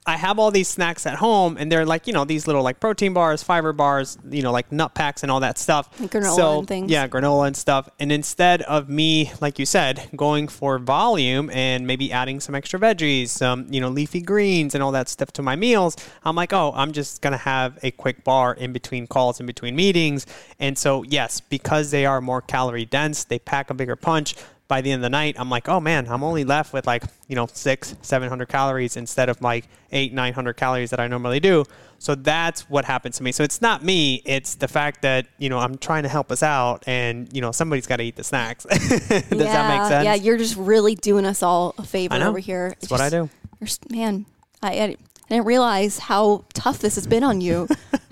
I 0.09 0.17
have 0.17 0.39
all 0.39 0.49
these 0.49 0.67
snacks 0.67 1.05
at 1.05 1.17
home, 1.17 1.55
and 1.55 1.71
they're 1.71 1.85
like, 1.85 2.07
you 2.07 2.13
know, 2.13 2.25
these 2.25 2.47
little 2.47 2.63
like 2.63 2.79
protein 2.79 3.13
bars, 3.13 3.43
fiber 3.43 3.73
bars, 3.73 4.17
you 4.27 4.41
know, 4.41 4.51
like 4.51 4.71
nut 4.71 4.95
packs 4.95 5.21
and 5.21 5.31
all 5.31 5.41
that 5.41 5.59
stuff. 5.59 5.87
Like 5.99 6.09
granola 6.09 6.35
so, 6.35 6.59
and 6.59 6.67
things. 6.67 6.91
Yeah, 6.91 7.07
granola 7.07 7.45
and 7.45 7.55
stuff. 7.55 7.87
And 7.99 8.11
instead 8.11 8.63
of 8.63 8.89
me, 8.89 9.31
like 9.39 9.59
you 9.59 9.67
said, 9.67 10.09
going 10.15 10.47
for 10.47 10.79
volume 10.79 11.51
and 11.51 11.85
maybe 11.85 12.11
adding 12.11 12.39
some 12.39 12.55
extra 12.55 12.79
veggies, 12.79 13.29
some, 13.29 13.67
you 13.69 13.79
know, 13.79 13.89
leafy 13.89 14.19
greens 14.19 14.73
and 14.73 14.83
all 14.83 14.91
that 14.93 15.09
stuff 15.09 15.31
to 15.33 15.43
my 15.43 15.55
meals, 15.55 15.95
I'm 16.23 16.35
like, 16.35 16.53
oh, 16.53 16.71
I'm 16.75 16.91
just 16.91 17.21
going 17.21 17.33
to 17.33 17.37
have 17.37 17.77
a 17.83 17.91
quick 17.91 18.23
bar 18.23 18.55
in 18.55 18.73
between 18.73 19.05
calls, 19.05 19.39
in 19.39 19.45
between 19.45 19.75
meetings. 19.75 20.25
And 20.57 20.75
so, 20.75 21.03
yes, 21.03 21.39
because 21.39 21.91
they 21.91 22.07
are 22.07 22.19
more 22.19 22.41
calorie 22.41 22.85
dense, 22.85 23.25
they 23.25 23.37
pack 23.37 23.69
a 23.69 23.75
bigger 23.75 23.95
punch. 23.95 24.35
By 24.69 24.79
the 24.79 24.91
end 24.91 24.99
of 24.99 25.03
the 25.03 25.09
night, 25.09 25.35
I'm 25.37 25.49
like, 25.49 25.67
oh 25.67 25.81
man, 25.81 26.07
I'm 26.07 26.23
only 26.23 26.45
left 26.45 26.71
with 26.71 26.87
like, 26.87 27.03
you 27.27 27.35
know, 27.35 27.47
six, 27.51 27.95
700 28.01 28.47
calories 28.47 28.95
instead 28.95 29.27
of 29.27 29.41
like 29.41 29.65
eight, 29.91 30.13
900 30.13 30.53
calories 30.53 30.91
that 30.91 31.01
I 31.01 31.07
normally 31.07 31.41
do. 31.41 31.65
So 31.97 32.15
that's 32.15 32.69
what 32.69 32.85
happens 32.85 33.17
to 33.17 33.23
me. 33.23 33.31
So 33.31 33.43
it's 33.43 33.61
not 33.61 33.83
me. 33.83 34.21
It's 34.25 34.55
the 34.55 34.67
fact 34.67 35.01
that, 35.01 35.27
you 35.37 35.49
know, 35.49 35.59
I'm 35.59 35.77
trying 35.77 36.03
to 36.03 36.09
help 36.09 36.31
us 36.31 36.41
out 36.43 36.83
and, 36.87 37.27
you 37.33 37.41
know, 37.41 37.51
somebody's 37.51 37.87
got 37.87 37.97
to 37.97 38.03
eat 38.03 38.15
the 38.15 38.23
snacks. 38.23 38.63
Does 38.69 38.89
that 39.09 39.27
make 39.27 39.87
sense? 39.89 40.05
Yeah, 40.05 40.13
you're 40.13 40.37
just 40.37 40.55
really 40.55 40.95
doing 40.95 41.25
us 41.25 41.43
all 41.43 41.75
a 41.77 41.83
favor 41.83 42.15
over 42.15 42.39
here. 42.39 42.69
That's 42.79 42.91
what 42.91 43.01
I 43.01 43.09
do. 43.09 43.29
You're, 43.59 43.69
man, 43.89 44.25
I, 44.61 44.71
I 44.81 44.95
didn't 45.29 45.45
realize 45.45 45.99
how 45.99 46.45
tough 46.53 46.79
this 46.79 46.95
has 46.95 47.07
been 47.07 47.23
on 47.23 47.41
you. 47.41 47.67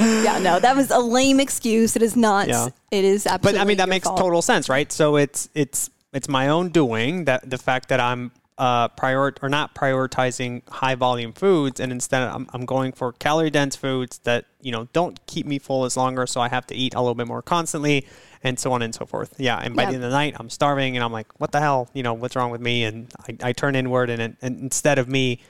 yeah, 0.00 0.38
no, 0.38 0.58
that 0.60 0.74
was 0.76 0.90
a 0.90 0.98
lame 0.98 1.40
excuse. 1.40 1.96
It 1.96 2.02
is 2.02 2.16
not. 2.16 2.48
Yeah. 2.48 2.68
It 2.90 3.04
is 3.04 3.26
absolutely. 3.26 3.58
but 3.58 3.62
I 3.62 3.64
mean 3.66 3.76
that 3.78 3.88
makes 3.88 4.06
fault. 4.06 4.18
total 4.18 4.42
sense, 4.42 4.68
right? 4.68 4.90
So 4.90 5.16
it's 5.16 5.48
it's 5.54 5.90
it's 6.12 6.28
my 6.28 6.48
own 6.48 6.70
doing 6.70 7.24
that 7.26 7.48
the 7.48 7.58
fact 7.58 7.88
that 7.88 8.00
I'm 8.00 8.32
uh 8.58 8.88
prior 8.88 9.32
or 9.42 9.48
not 9.48 9.74
prioritizing 9.74 10.60
high 10.68 10.94
volume 10.94 11.32
foods 11.32 11.80
and 11.80 11.90
instead 11.90 12.22
I'm, 12.22 12.46
I'm 12.52 12.66
going 12.66 12.92
for 12.92 13.12
calorie 13.12 13.48
dense 13.50 13.76
foods 13.76 14.18
that 14.24 14.44
you 14.60 14.70
know 14.72 14.88
don't 14.92 15.18
keep 15.26 15.46
me 15.46 15.58
full 15.58 15.86
as 15.86 15.96
longer 15.96 16.26
so 16.26 16.38
I 16.42 16.48
have 16.48 16.66
to 16.66 16.74
eat 16.74 16.94
a 16.94 17.00
little 17.00 17.14
bit 17.14 17.26
more 17.26 17.40
constantly 17.40 18.06
and 18.44 18.58
so 18.58 18.72
on 18.74 18.82
and 18.82 18.94
so 18.94 19.06
forth 19.06 19.34
yeah 19.38 19.56
and 19.56 19.74
by 19.74 19.84
Yeah. 19.84 19.88
the 19.88 19.94
end 19.94 20.04
of 20.04 20.10
the 20.10 20.16
night 20.16 20.36
I'm 20.38 20.50
starving 20.50 20.98
and 20.98 21.02
I'm 21.02 21.12
like 21.12 21.28
what 21.40 21.50
the 21.50 21.60
hell 21.60 21.88
you 21.94 22.02
know 22.02 22.12
what's 22.12 22.36
wrong 22.36 22.50
with 22.50 22.60
me 22.60 22.84
and 22.84 23.10
I, 23.26 23.48
I 23.48 23.52
turn 23.54 23.74
inward 23.74 24.10
and, 24.10 24.36
and 24.42 24.60
instead 24.60 24.98
of 24.98 25.08
me 25.08 25.40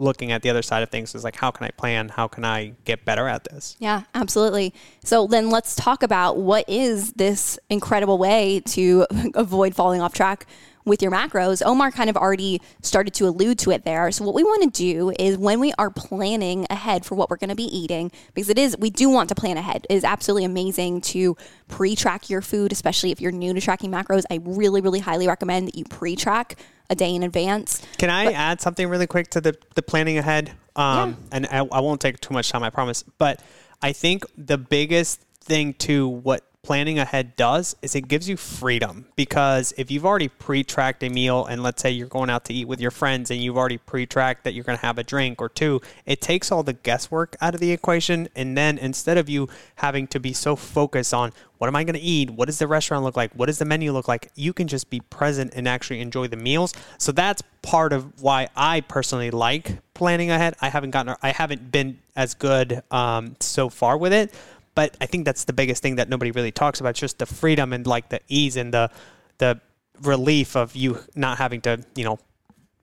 looking 0.00 0.32
at 0.32 0.42
the 0.42 0.50
other 0.50 0.62
side 0.62 0.82
of 0.82 0.88
things 0.88 1.14
is 1.14 1.22
like 1.22 1.36
how 1.36 1.50
can 1.50 1.66
I 1.66 1.70
plan 1.70 2.08
how 2.08 2.26
can 2.26 2.44
I 2.44 2.72
get 2.84 3.04
better 3.04 3.28
at 3.28 3.44
this 3.44 3.76
Yeah, 3.78 4.02
absolutely. 4.14 4.74
So 5.04 5.26
then 5.26 5.50
let's 5.50 5.74
talk 5.74 6.02
about 6.02 6.38
what 6.38 6.68
is 6.68 7.12
this 7.12 7.58
incredible 7.68 8.18
way 8.18 8.62
to 8.66 9.06
avoid 9.34 9.74
falling 9.74 10.00
off 10.00 10.14
track 10.14 10.46
with 10.84 11.02
your 11.02 11.10
macros. 11.10 11.62
Omar 11.64 11.90
kind 11.90 12.08
of 12.08 12.16
already 12.16 12.60
started 12.82 13.14
to 13.14 13.26
allude 13.26 13.58
to 13.60 13.70
it 13.70 13.84
there. 13.84 14.10
So 14.10 14.24
what 14.24 14.34
we 14.34 14.42
want 14.42 14.62
to 14.62 14.70
do 14.70 15.12
is 15.18 15.36
when 15.36 15.60
we 15.60 15.72
are 15.78 15.90
planning 15.90 16.66
ahead 16.70 17.04
for 17.04 17.14
what 17.14 17.30
we're 17.30 17.36
going 17.36 17.50
to 17.50 17.56
be 17.56 17.76
eating, 17.76 18.10
because 18.34 18.48
it 18.48 18.58
is 18.58 18.76
we 18.78 18.90
do 18.90 19.08
want 19.08 19.28
to 19.28 19.34
plan 19.34 19.56
ahead. 19.56 19.86
It 19.90 19.94
is 19.94 20.04
absolutely 20.04 20.44
amazing 20.44 21.02
to 21.02 21.36
pre-track 21.68 22.30
your 22.30 22.40
food, 22.40 22.72
especially 22.72 23.10
if 23.10 23.20
you're 23.20 23.32
new 23.32 23.52
to 23.54 23.60
tracking 23.60 23.90
macros. 23.90 24.24
I 24.30 24.40
really, 24.42 24.80
really 24.80 25.00
highly 25.00 25.28
recommend 25.28 25.68
that 25.68 25.76
you 25.76 25.84
pre-track 25.84 26.56
a 26.90 26.94
day 26.94 27.14
in 27.14 27.22
advance. 27.22 27.80
Can 27.96 28.10
I 28.10 28.32
add 28.32 28.60
something 28.60 28.88
really 28.88 29.06
quick 29.06 29.30
to 29.30 29.40
the, 29.40 29.56
the 29.76 29.82
planning 29.82 30.18
ahead? 30.18 30.52
Um, 30.76 31.16
And 31.32 31.46
I, 31.46 31.58
I 31.58 31.80
won't 31.80 32.00
take 32.00 32.20
too 32.20 32.34
much 32.34 32.50
time, 32.50 32.62
I 32.62 32.70
promise. 32.70 33.04
But 33.18 33.40
I 33.80 33.92
think 33.92 34.24
the 34.36 34.58
biggest 34.58 35.20
thing 35.40 35.74
to 35.74 36.08
what 36.08 36.44
planning 36.62 36.98
ahead 36.98 37.34
does 37.36 37.74
is 37.80 37.94
it 37.94 38.06
gives 38.06 38.28
you 38.28 38.36
freedom 38.36 39.06
because 39.16 39.72
if 39.78 39.90
you've 39.90 40.04
already 40.04 40.28
pre-tracked 40.28 41.02
a 41.02 41.08
meal 41.08 41.46
and 41.46 41.62
let's 41.62 41.80
say 41.80 41.90
you're 41.90 42.06
going 42.06 42.28
out 42.28 42.44
to 42.44 42.52
eat 42.52 42.68
with 42.68 42.80
your 42.80 42.90
friends 42.90 43.30
and 43.30 43.42
you've 43.42 43.56
already 43.56 43.78
pre-tracked 43.78 44.44
that 44.44 44.52
you're 44.52 44.64
going 44.64 44.76
to 44.76 44.84
have 44.84 44.98
a 44.98 45.02
drink 45.02 45.40
or 45.40 45.48
two 45.48 45.80
it 46.04 46.20
takes 46.20 46.52
all 46.52 46.62
the 46.62 46.74
guesswork 46.74 47.34
out 47.40 47.54
of 47.54 47.60
the 47.60 47.72
equation 47.72 48.28
and 48.36 48.58
then 48.58 48.76
instead 48.76 49.16
of 49.16 49.26
you 49.28 49.48
having 49.76 50.06
to 50.06 50.20
be 50.20 50.34
so 50.34 50.54
focused 50.54 51.14
on 51.14 51.32
what 51.60 51.68
am 51.68 51.76
I 51.76 51.84
going 51.84 51.94
to 51.94 52.00
eat? 52.00 52.30
What 52.30 52.46
does 52.46 52.58
the 52.58 52.66
restaurant 52.66 53.04
look 53.04 53.18
like? 53.18 53.34
What 53.34 53.44
does 53.44 53.58
the 53.58 53.66
menu 53.66 53.92
look 53.92 54.08
like? 54.08 54.30
You 54.34 54.54
can 54.54 54.66
just 54.66 54.88
be 54.88 55.00
present 55.00 55.52
and 55.54 55.68
actually 55.68 56.00
enjoy 56.00 56.26
the 56.26 56.38
meals. 56.38 56.72
So 56.96 57.12
that's 57.12 57.42
part 57.60 57.92
of 57.92 58.22
why 58.22 58.48
I 58.56 58.80
personally 58.80 59.30
like 59.30 59.76
planning 59.92 60.30
ahead. 60.30 60.54
I 60.62 60.70
haven't 60.70 60.92
gotten, 60.92 61.16
I 61.22 61.32
haven't 61.32 61.70
been 61.70 61.98
as 62.16 62.32
good 62.32 62.82
um, 62.90 63.36
so 63.40 63.68
far 63.68 63.98
with 63.98 64.14
it, 64.14 64.32
but 64.80 64.96
I 64.98 65.04
think 65.04 65.26
that's 65.26 65.44
the 65.44 65.52
biggest 65.52 65.82
thing 65.82 65.96
that 65.96 66.08
nobody 66.08 66.30
really 66.30 66.52
talks 66.52 66.80
about. 66.80 66.94
Just 66.94 67.18
the 67.18 67.26
freedom 67.26 67.74
and 67.74 67.86
like 67.86 68.08
the 68.08 68.20
ease 68.28 68.56
and 68.56 68.72
the 68.72 68.90
the 69.36 69.60
relief 70.00 70.56
of 70.56 70.74
you 70.74 70.98
not 71.14 71.36
having 71.36 71.60
to, 71.62 71.84
you 71.94 72.04
know, 72.04 72.18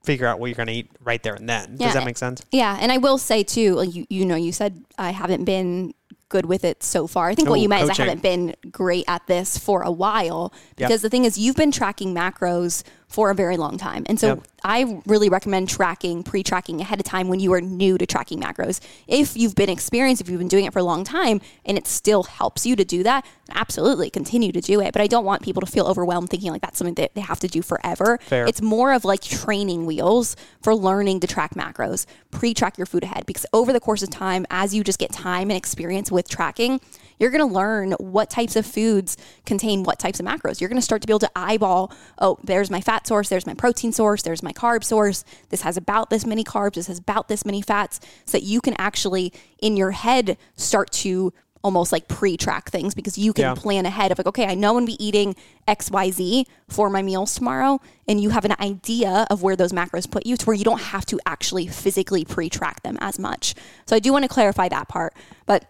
figure 0.04 0.28
out 0.28 0.40
what 0.40 0.46
you're 0.46 0.56
going 0.56 0.68
to 0.68 0.74
eat 0.74 0.92
right 1.04 1.24
there 1.24 1.34
and 1.34 1.50
then. 1.50 1.78
Yeah, 1.80 1.88
Does 1.88 1.96
that 1.96 2.06
make 2.06 2.20
sense? 2.20 2.44
Yeah, 2.52 2.78
and 2.80 2.92
I 2.92 3.00
will 3.00 3.18
say 3.18 3.42
too, 3.42 3.74
like 3.74 3.96
you 3.96 4.06
you 4.12 4.28
know, 4.28 4.36
you 4.36 4.52
said 4.52 4.86
I 5.00 5.10
haven't 5.10 5.46
been 5.46 5.96
good 6.30 6.46
with 6.46 6.64
it 6.64 6.84
so 6.84 7.08
far. 7.08 7.30
I 7.30 7.34
think 7.34 7.50
what 7.50 7.60
you 7.62 7.68
meant 7.68 7.86
is 7.86 7.90
I 7.90 8.04
haven't 8.04 8.22
been 8.22 8.54
great 8.70 9.06
at 9.08 9.26
this 9.26 9.58
for 9.58 9.82
a 9.82 9.92
while 9.92 10.54
because 10.76 11.02
the 11.02 11.10
thing 11.10 11.26
is 11.26 11.40
you've 11.40 11.56
been 11.56 11.72
tracking 11.72 12.14
macros 12.14 12.84
for 13.08 13.32
a 13.32 13.36
very 13.36 13.56
long 13.56 13.78
time. 13.78 14.04
And 14.08 14.20
so 14.20 14.28
Yep. 14.28 14.44
I 14.64 15.02
really 15.06 15.30
recommend 15.30 15.70
tracking, 15.70 16.24
pre-tracking 16.24 16.82
ahead 16.82 17.00
of 17.00 17.06
time 17.06 17.30
when 17.30 17.40
you 17.40 17.54
are 17.54 17.62
new 17.62 17.98
to 17.98 18.06
tracking 18.06 18.42
macros. 18.42 18.82
If 19.08 19.38
you've 19.38 19.56
been 19.56 19.70
experienced, 19.70 20.22
if 20.22 20.30
you've 20.30 20.40
been 20.40 20.50
doing 20.50 20.66
it 20.66 20.74
for 20.74 20.80
a 20.80 20.84
long 20.84 21.06
time 21.06 21.40
and 21.64 21.78
it 21.78 21.88
still 21.88 22.24
helps 22.24 22.66
you 22.66 22.76
to 22.76 22.84
do 22.84 23.04
that, 23.04 23.26
absolutely 23.52 24.10
continue 24.10 24.52
to 24.52 24.60
do 24.60 24.82
it. 24.82 24.92
But 24.92 25.02
I 25.02 25.08
don't 25.08 25.24
want 25.24 25.42
people 25.42 25.62
to 25.62 25.72
feel 25.72 25.88
overwhelmed 25.88 26.30
thinking 26.30 26.52
like 26.52 26.62
that's 26.62 26.78
something 26.78 26.96
that 26.96 27.16
they 27.16 27.22
have 27.22 27.40
to 27.40 27.48
do 27.48 27.62
forever. 27.62 28.20
Fair. 28.24 28.46
It's 28.46 28.62
more 28.62 28.92
of 28.92 29.06
like 29.06 29.22
training 29.22 29.86
wheels 29.86 30.36
for 30.62 30.76
learning 30.76 31.22
to 31.22 31.28
track 31.28 31.54
macros. 31.54 32.06
Pre-track 32.32 32.78
your 32.78 32.88
food 32.88 33.04
ahead 33.04 33.26
because 33.26 33.46
over 33.54 33.72
the 33.72 33.80
course 33.80 34.04
of 34.04 34.10
time, 34.10 34.46
as 34.50 34.76
you 34.76 34.84
just 34.84 35.00
get 35.00 35.14
time 35.14 35.50
and 35.50 35.58
experience 35.58 36.12
with 36.12 36.28
tracking, 36.28 36.82
you're 37.20 37.32
going 37.32 37.48
to 37.48 37.54
learn 37.54 37.92
what 37.94 38.30
types 38.30 38.56
of 38.56 38.66
foods 38.66 39.18
contain 39.46 39.84
what 39.84 40.00
types 40.00 40.20
of 40.20 40.26
macros. 40.26 40.62
You're 40.62 40.70
going 40.70 40.80
to 40.80 40.86
start 40.86 41.02
to 41.02 41.08
be 41.08 41.12
able 41.12 41.20
to 41.20 41.32
eyeball, 41.36 41.92
oh, 42.20 42.38
there's 42.44 42.70
my 42.70 42.82
fat 42.82 43.08
source, 43.08 43.30
there's 43.30 43.46
my 43.46 43.54
protein 43.54 43.92
source, 43.92 44.22
there's 44.22 44.44
my 44.44 44.54
carb 44.54 44.84
source. 44.84 45.24
This 45.50 45.62
has 45.62 45.78
about 45.78 46.10
this 46.10 46.26
many 46.26 46.44
carbs, 46.44 46.76
this 46.76 46.88
has 46.88 47.00
about 47.00 47.28
this 47.28 47.46
many 47.46 47.62
fats, 47.62 48.00
so 48.26 48.38
that 48.38 48.44
you 48.44 48.62
can 48.62 48.76
actually 48.78 49.34
in 49.62 49.78
your 49.78 49.92
head 49.92 50.38
start 50.56 50.92
to 50.92 51.34
almost 51.64 51.92
like 51.92 52.08
pre-track 52.08 52.70
things 52.70 52.94
because 52.94 53.18
you 53.18 53.34
can 53.34 53.42
Yeah. 53.42 53.56
plan 53.56 53.86
ahead 53.86 54.12
of 54.12 54.18
like, 54.18 54.28
okay, 54.28 54.46
I 54.46 54.54
know 54.54 54.70
I'm 54.70 54.76
gonna 54.76 54.86
be 54.86 55.04
eating 55.04 55.36
XYZ 55.68 56.46
for 56.70 56.90
my 56.90 57.02
meals 57.02 57.34
tomorrow. 57.34 57.82
And 58.08 58.22
you 58.22 58.30
have 58.30 58.46
an 58.46 58.56
idea 58.60 59.28
of 59.30 59.42
where 59.44 59.56
those 59.56 59.74
macros 59.74 60.10
put 60.10 60.26
you 60.26 60.38
to 60.38 60.46
where 60.46 60.56
you 60.56 60.64
don't 60.64 60.80
have 60.80 61.06
to 61.08 61.20
actually 61.26 61.68
physically 61.68 62.24
pre-track 62.24 62.84
them 62.84 62.98
as 63.02 63.20
much. 63.20 63.56
So 63.86 63.96
I 63.96 64.00
do 64.00 64.14
want 64.14 64.24
to 64.24 64.30
clarify 64.30 64.70
that 64.70 64.88
part. 64.88 65.14
But 65.46 65.66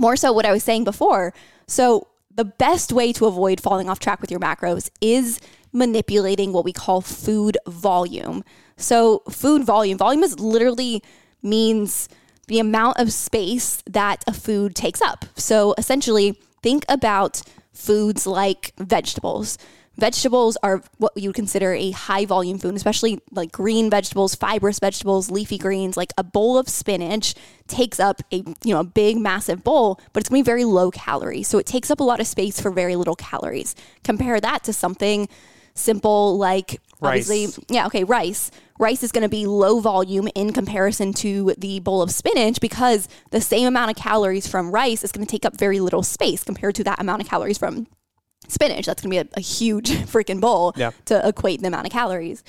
more 0.00 0.16
so 0.16 0.32
what 0.32 0.46
I 0.46 0.52
was 0.52 0.64
saying 0.64 0.84
before. 0.84 1.32
So 1.66 2.08
the 2.34 2.44
best 2.44 2.90
way 2.90 3.12
to 3.12 3.26
avoid 3.26 3.60
falling 3.60 3.88
off 3.88 4.00
track 4.00 4.20
with 4.20 4.30
your 4.30 4.40
macros 4.40 4.90
is 5.00 5.38
manipulating 5.72 6.52
what 6.52 6.64
we 6.64 6.72
call 6.72 7.02
food 7.02 7.58
volume. 7.66 8.42
So 8.76 9.22
food 9.30 9.62
volume, 9.62 9.98
volume 9.98 10.24
is 10.24 10.40
literally 10.40 11.02
means 11.42 12.08
the 12.48 12.58
amount 12.58 12.98
of 12.98 13.12
space 13.12 13.82
that 13.86 14.24
a 14.26 14.32
food 14.32 14.74
takes 14.74 15.02
up. 15.02 15.26
So 15.36 15.74
essentially, 15.76 16.40
think 16.62 16.84
about 16.88 17.42
foods 17.72 18.26
like 18.26 18.72
vegetables. 18.78 19.58
Vegetables 20.00 20.56
are 20.62 20.82
what 20.96 21.12
you 21.14 21.28
would 21.28 21.36
consider 21.36 21.74
a 21.74 21.90
high 21.90 22.24
volume 22.24 22.58
food, 22.58 22.74
especially 22.74 23.20
like 23.32 23.52
green 23.52 23.90
vegetables, 23.90 24.34
fibrous 24.34 24.78
vegetables, 24.78 25.30
leafy 25.30 25.58
greens. 25.58 25.94
Like 25.94 26.14
a 26.16 26.24
bowl 26.24 26.56
of 26.56 26.70
spinach 26.70 27.34
takes 27.68 28.00
up 28.00 28.22
a 28.32 28.36
you 28.36 28.72
know 28.72 28.80
a 28.80 28.84
big 28.84 29.18
massive 29.18 29.62
bowl, 29.62 30.00
but 30.14 30.20
it's 30.22 30.30
going 30.30 30.40
to 30.40 30.44
be 30.44 30.50
very 30.50 30.64
low 30.64 30.90
calorie. 30.90 31.42
So 31.42 31.58
it 31.58 31.66
takes 31.66 31.90
up 31.90 32.00
a 32.00 32.02
lot 32.02 32.18
of 32.18 32.26
space 32.26 32.58
for 32.58 32.70
very 32.70 32.96
little 32.96 33.14
calories. 33.14 33.74
Compare 34.02 34.40
that 34.40 34.64
to 34.64 34.72
something 34.72 35.28
simple 35.74 36.38
like 36.38 36.80
Rice. 37.00 37.28
obviously 37.28 37.64
yeah, 37.68 37.84
okay, 37.86 38.04
rice. 38.04 38.50
Rice 38.78 39.02
is 39.02 39.12
going 39.12 39.22
to 39.22 39.28
be 39.28 39.44
low 39.44 39.80
volume 39.80 40.28
in 40.34 40.54
comparison 40.54 41.12
to 41.12 41.54
the 41.58 41.80
bowl 41.80 42.00
of 42.00 42.10
spinach 42.10 42.58
because 42.58 43.06
the 43.32 43.40
same 43.42 43.66
amount 43.66 43.90
of 43.90 43.98
calories 43.98 44.46
from 44.46 44.70
rice 44.70 45.04
is 45.04 45.12
going 45.12 45.26
to 45.26 45.30
take 45.30 45.44
up 45.44 45.58
very 45.58 45.78
little 45.78 46.02
space 46.02 46.42
compared 46.42 46.74
to 46.76 46.84
that 46.84 46.98
amount 46.98 47.20
of 47.20 47.28
calories 47.28 47.58
from 47.58 47.86
spinach. 48.50 48.86
That's 48.86 49.02
going 49.02 49.10
to 49.16 49.24
be 49.24 49.30
a, 49.34 49.38
a 49.38 49.40
huge 49.40 49.90
freaking 50.12 50.40
bowl 50.40 50.72
Yeah. 50.76 50.90
to 51.06 51.26
equate 51.28 51.60
the 51.60 51.68
amount 51.68 51.86
of 51.86 51.92
calories. 51.92 52.42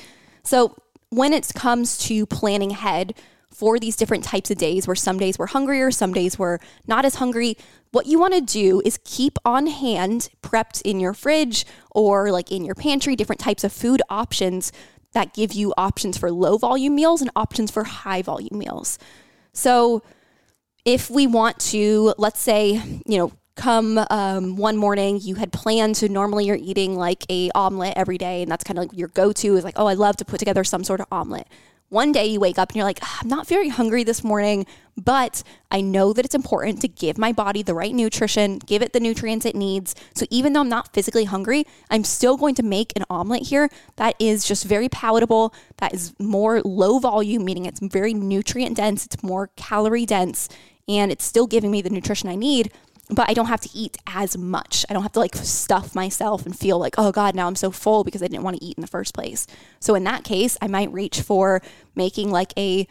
So 0.44 0.76
when 1.10 1.34
it 1.34 1.52
comes 1.56 1.98
to 2.00 2.26
planning 2.26 2.72
ahead 2.72 3.16
for 3.50 3.78
these 3.78 3.96
different 3.98 4.24
types 4.24 4.50
of 4.50 4.58
days 4.58 4.88
where 4.88 4.96
some 4.96 5.20
days 5.20 5.38
we're 5.38 5.48
hungrier, 5.48 5.92
some 5.92 6.14
days 6.14 6.40
we're 6.40 6.58
not 6.88 7.04
as 7.04 7.16
hungry, 7.16 7.58
what 7.92 8.06
you 8.06 8.18
want 8.18 8.34
to 8.34 8.42
do 8.42 8.82
is 8.86 8.98
keep 9.04 9.38
on 9.44 9.68
hand, 9.68 10.30
prepped 10.42 10.82
in 10.84 11.00
your 11.02 11.14
fridge 11.14 11.66
or 11.92 12.32
like 12.32 12.50
in 12.52 12.64
your 12.64 12.76
pantry, 12.76 13.16
different 13.16 13.42
types 13.42 13.64
of 13.66 13.74
food 13.74 14.02
options 14.10 14.72
that 15.14 15.34
give 15.34 15.52
you 15.52 15.74
options 15.76 16.18
for 16.18 16.32
low 16.32 16.58
volume 16.58 16.96
meals 16.96 17.20
and 17.22 17.30
options 17.36 17.70
for 17.70 17.84
high 17.84 18.22
volume 18.22 18.58
meals. 18.58 18.98
So 19.52 20.02
if 20.86 21.10
we 21.10 21.28
want 21.28 21.60
to, 21.60 22.14
let's 22.18 22.40
say, 22.40 22.82
you 23.06 23.18
know, 23.18 23.32
come 23.56 24.00
um, 24.10 24.56
one 24.56 24.78
morning, 24.78 25.20
you 25.22 25.36
had 25.36 25.52
planned 25.52 25.96
to 25.96 26.10
normally 26.10 26.46
you're 26.46 26.56
eating 26.56 26.96
like 26.96 27.26
a 27.30 27.50
omelet 27.56 27.94
every 27.96 28.18
day, 28.18 28.42
and 28.42 28.52
that's 28.52 28.64
kind 28.64 28.78
of 28.78 28.86
like 28.86 28.98
your 28.98 29.10
go-to 29.10 29.56
is 29.56 29.64
like, 29.64 29.76
oh, 29.78 29.88
I 29.88 29.94
love 29.94 30.18
to 30.18 30.26
put 30.26 30.40
together 30.40 30.64
some 30.64 30.84
sort 30.84 31.02
of 31.02 31.08
omelet. 31.12 31.48
One 31.90 32.14
day 32.14 32.28
you 32.28 32.40
wake 32.40 32.58
up 32.58 32.70
and 32.70 32.78
you're 32.78 32.86
like, 32.86 33.00
"Ah, 33.02 33.20
I'm 33.22 33.28
not 33.28 33.48
very 33.48 33.68
hungry 33.68 34.06
this 34.06 34.24
morning, 34.24 34.66
but 34.96 35.44
I 35.70 35.82
know 35.82 36.14
that 36.14 36.24
it's 36.24 36.34
important 36.34 36.80
to 36.82 36.88
give 36.88 37.18
my 37.18 37.34
body 37.34 37.64
the 37.64 37.74
right 37.74 37.94
nutrition, 37.94 38.60
give 38.60 38.82
it 38.82 38.94
the 38.94 39.02
nutrients 39.02 39.46
it 39.46 39.58
needs. 39.58 39.94
So 40.16 40.26
even 40.30 40.54
though 40.54 40.62
I'm 40.62 40.70
not 40.70 40.94
physically 40.94 41.26
hungry, 41.26 41.66
I'm 41.90 42.06
still 42.06 42.38
going 42.38 42.56
to 42.56 42.64
make 42.64 42.94
an 42.96 43.04
omelet 43.10 43.44
here 43.48 43.70
that 43.98 44.16
is 44.20 44.46
just 44.46 44.64
very 44.64 44.88
palatable, 44.88 45.54
that 45.80 45.94
is 45.94 46.14
more 46.18 46.62
low 46.62 46.98
volume, 47.00 47.44
meaning 47.44 47.66
it's 47.66 47.82
very 47.82 48.14
nutrient 48.14 48.78
dense, 48.78 49.06
it's 49.06 49.22
more 49.22 49.50
calorie 49.58 50.06
dense, 50.06 50.48
and 50.88 51.12
it's 51.12 51.26
still 51.26 51.46
giving 51.46 51.72
me 51.72 51.82
the 51.82 51.90
nutrition 51.90 52.30
I 52.30 52.36
need 52.36 52.72
but 53.12 53.30
I 53.30 53.34
don't 53.34 53.48
have 53.48 53.62
to 53.62 53.70
eat 53.74 53.98
as 54.08 54.38
much. 54.38 54.86
I 54.90 54.94
don't 54.94 55.04
have 55.04 55.12
to 55.14 55.20
like 55.20 55.36
stuff 55.36 55.94
myself 55.94 56.46
and 56.46 56.58
feel 56.58 56.80
like, 56.80 56.96
oh 56.98 57.12
God, 57.12 57.36
now 57.36 57.48
I'm 57.48 57.56
so 57.56 57.70
full 57.70 58.04
because 58.04 58.24
I 58.24 58.28
didn't 58.28 58.44
want 58.44 58.58
to 58.58 58.66
eat 58.66 58.78
in 58.78 58.82
the 58.82 58.88
first 58.88 59.14
place. 59.14 59.46
So 59.80 59.96
in 59.96 60.04
that 60.06 60.24
case, 60.24 60.58
I 60.62 60.68
might 60.68 60.92
reach 60.94 61.22
for 61.22 61.62
making 61.96 62.32
like 62.32 62.54
a 62.58 62.88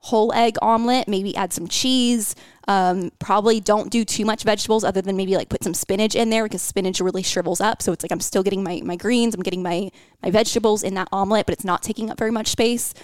whole 0.00 0.32
egg 0.32 0.56
omelet, 0.62 1.06
maybe 1.06 1.36
add 1.36 1.52
some 1.52 1.68
cheese. 1.68 2.34
Um, 2.66 3.10
probably 3.18 3.60
don't 3.60 3.90
do 3.90 4.04
too 4.04 4.24
much 4.24 4.44
vegetables 4.44 4.82
other 4.82 5.02
than 5.02 5.16
maybe 5.16 5.36
like 5.36 5.48
put 5.48 5.62
some 5.62 5.74
spinach 5.74 6.14
in 6.14 6.30
there 6.30 6.44
because 6.44 6.62
spinach 6.62 7.00
really 7.00 7.22
shrivels 7.22 7.60
up. 7.60 7.82
So 7.82 7.92
it's 7.92 8.02
like 8.02 8.12
I'm 8.12 8.20
still 8.20 8.42
getting 8.42 8.62
my, 8.62 8.80
my 8.84 8.96
greens, 8.96 9.34
I'm 9.34 9.42
getting 9.42 9.62
my, 9.62 9.90
my 10.22 10.30
vegetables 10.30 10.82
in 10.82 10.94
that 10.94 11.08
omelet, 11.12 11.46
but 11.46 11.52
it's 11.52 11.64
not 11.64 11.82
taking 11.82 12.10
up 12.10 12.18
very 12.18 12.30
much 12.30 12.48
space. 12.48 12.94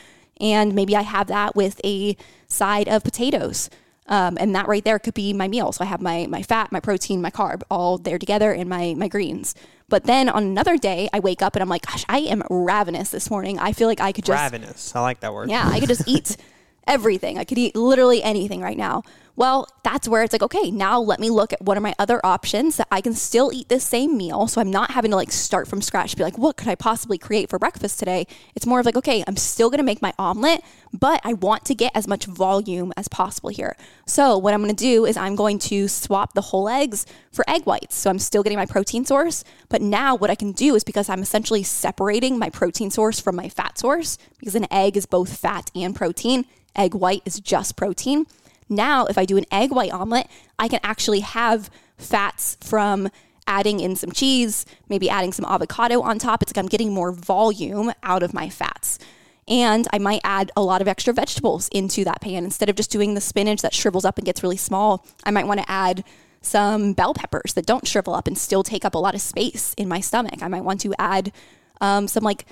And 0.40 0.74
maybe 0.74 0.96
I 0.96 1.02
have 1.02 1.28
that 1.28 1.54
with 1.54 1.80
a 1.84 2.16
side 2.48 2.88
of 2.88 3.04
potatoes. 3.04 3.70
Um, 4.08 4.36
and 4.38 4.54
that 4.54 4.68
right 4.68 4.84
there 4.84 4.98
could 4.98 5.14
be 5.14 5.32
my 5.32 5.48
meal. 5.48 5.72
So 5.72 5.84
I 5.84 5.88
have 5.88 6.00
my 6.00 6.26
my 6.28 6.42
fat, 6.42 6.70
my 6.70 6.80
protein, 6.80 7.20
my 7.20 7.30
carb 7.30 7.62
all 7.70 7.98
there 7.98 8.18
together 8.18 8.52
in 8.52 8.68
my 8.68 8.94
my 8.94 9.08
greens. 9.08 9.54
But 9.88 10.04
then 10.04 10.28
on 10.28 10.42
another 10.42 10.76
day, 10.76 11.08
I 11.12 11.20
wake 11.20 11.42
up 11.42 11.54
and 11.54 11.62
I'm 11.62 11.68
like, 11.68 11.86
gosh, 11.86 12.04
I 12.08 12.18
am 12.18 12.42
ravenous 12.50 13.10
this 13.10 13.30
morning. 13.30 13.58
I 13.58 13.72
feel 13.72 13.88
like 13.88 14.00
I 14.00 14.12
could 14.12 14.24
just 14.24 14.52
Ravenous. 14.52 14.94
I 14.96 15.00
like 15.00 15.20
that 15.20 15.32
word. 15.32 15.48
yeah, 15.50 15.64
I 15.66 15.80
could 15.80 15.88
just 15.88 16.04
eat 16.08 16.36
everything. 16.86 17.38
I 17.38 17.44
could 17.44 17.58
eat 17.58 17.74
literally 17.76 18.22
anything 18.22 18.60
right 18.60 18.76
now. 18.76 19.02
Well, 19.36 19.68
that's 19.82 20.08
where 20.08 20.22
it's 20.22 20.32
like, 20.32 20.42
okay, 20.42 20.70
now 20.70 20.98
let 20.98 21.20
me 21.20 21.28
look 21.28 21.52
at 21.52 21.60
what 21.60 21.76
are 21.76 21.82
my 21.82 21.94
other 21.98 22.24
options 22.24 22.78
that 22.78 22.88
I 22.90 23.02
can 23.02 23.12
still 23.12 23.52
eat 23.52 23.68
this 23.68 23.84
same 23.84 24.16
meal. 24.16 24.46
So 24.46 24.62
I'm 24.62 24.70
not 24.70 24.92
having 24.92 25.10
to 25.10 25.16
like 25.16 25.30
start 25.30 25.68
from 25.68 25.82
scratch, 25.82 26.16
be 26.16 26.22
like, 26.22 26.38
what 26.38 26.56
could 26.56 26.68
I 26.68 26.74
possibly 26.74 27.18
create 27.18 27.50
for 27.50 27.58
breakfast 27.58 27.98
today? 27.98 28.26
It's 28.54 28.64
more 28.64 28.80
of 28.80 28.86
like, 28.86 28.96
okay, 28.96 29.22
I'm 29.26 29.36
still 29.36 29.68
gonna 29.68 29.82
make 29.82 30.00
my 30.00 30.14
omelet, 30.18 30.62
but 30.92 31.20
I 31.22 31.34
want 31.34 31.66
to 31.66 31.74
get 31.74 31.92
as 31.94 32.08
much 32.08 32.24
volume 32.24 32.94
as 32.96 33.08
possible 33.08 33.50
here. 33.50 33.76
So 34.06 34.38
what 34.38 34.54
I'm 34.54 34.62
gonna 34.62 34.72
do 34.72 35.04
is 35.04 35.18
I'm 35.18 35.36
going 35.36 35.58
to 35.60 35.86
swap 35.86 36.32
the 36.32 36.40
whole 36.40 36.66
eggs 36.66 37.04
for 37.30 37.44
egg 37.46 37.64
whites. 37.66 37.94
So 37.94 38.08
I'm 38.08 38.18
still 38.18 38.42
getting 38.42 38.58
my 38.58 38.66
protein 38.66 39.04
source, 39.04 39.44
but 39.68 39.82
now 39.82 40.14
what 40.14 40.30
I 40.30 40.34
can 40.34 40.52
do 40.52 40.74
is 40.74 40.82
because 40.82 41.10
I'm 41.10 41.20
essentially 41.20 41.62
separating 41.62 42.38
my 42.38 42.48
protein 42.48 42.90
source 42.90 43.20
from 43.20 43.36
my 43.36 43.50
fat 43.50 43.78
source, 43.78 44.16
because 44.38 44.54
an 44.54 44.66
egg 44.72 44.96
is 44.96 45.04
both 45.04 45.36
fat 45.36 45.70
and 45.74 45.94
protein, 45.94 46.46
egg 46.74 46.94
white 46.94 47.20
is 47.26 47.38
just 47.38 47.76
protein. 47.76 48.24
Now, 48.68 49.06
if 49.06 49.16
I 49.18 49.24
do 49.24 49.36
an 49.36 49.44
egg 49.50 49.70
white 49.70 49.92
omelet, 49.92 50.28
I 50.58 50.68
can 50.68 50.80
actually 50.82 51.20
have 51.20 51.70
fats 51.96 52.56
from 52.60 53.08
adding 53.46 53.80
in 53.80 53.94
some 53.94 54.10
cheese, 54.10 54.66
maybe 54.88 55.08
adding 55.08 55.32
some 55.32 55.44
avocado 55.44 56.00
on 56.02 56.18
top. 56.18 56.42
It's 56.42 56.50
like 56.50 56.62
I'm 56.62 56.68
getting 56.68 56.92
more 56.92 57.12
volume 57.12 57.92
out 58.02 58.22
of 58.22 58.34
my 58.34 58.48
fats. 58.48 58.98
And 59.48 59.86
I 59.92 59.98
might 59.98 60.20
add 60.24 60.50
a 60.56 60.62
lot 60.62 60.82
of 60.82 60.88
extra 60.88 61.12
vegetables 61.12 61.68
into 61.68 62.02
that 62.04 62.20
pan. 62.20 62.44
Instead 62.44 62.68
of 62.68 62.74
just 62.74 62.90
doing 62.90 63.14
the 63.14 63.20
spinach 63.20 63.62
that 63.62 63.72
shrivels 63.72 64.04
up 64.04 64.18
and 64.18 64.26
gets 64.26 64.42
really 64.42 64.56
small, 64.56 65.06
I 65.22 65.30
might 65.30 65.46
want 65.46 65.60
to 65.60 65.70
add 65.70 66.02
some 66.42 66.92
bell 66.92 67.14
peppers 67.14 67.52
that 67.54 67.66
don't 67.66 67.86
shrivel 67.86 68.14
up 68.14 68.26
and 68.26 68.36
still 68.36 68.62
take 68.62 68.84
up 68.84 68.94
a 68.94 68.98
lot 68.98 69.14
of 69.14 69.20
space 69.20 69.74
in 69.74 69.88
my 69.88 70.00
stomach. 70.00 70.42
I 70.42 70.48
might 70.48 70.64
want 70.64 70.80
to 70.80 70.94
add 70.98 71.32
um, 71.80 72.08
some 72.08 72.24
like 72.24 72.46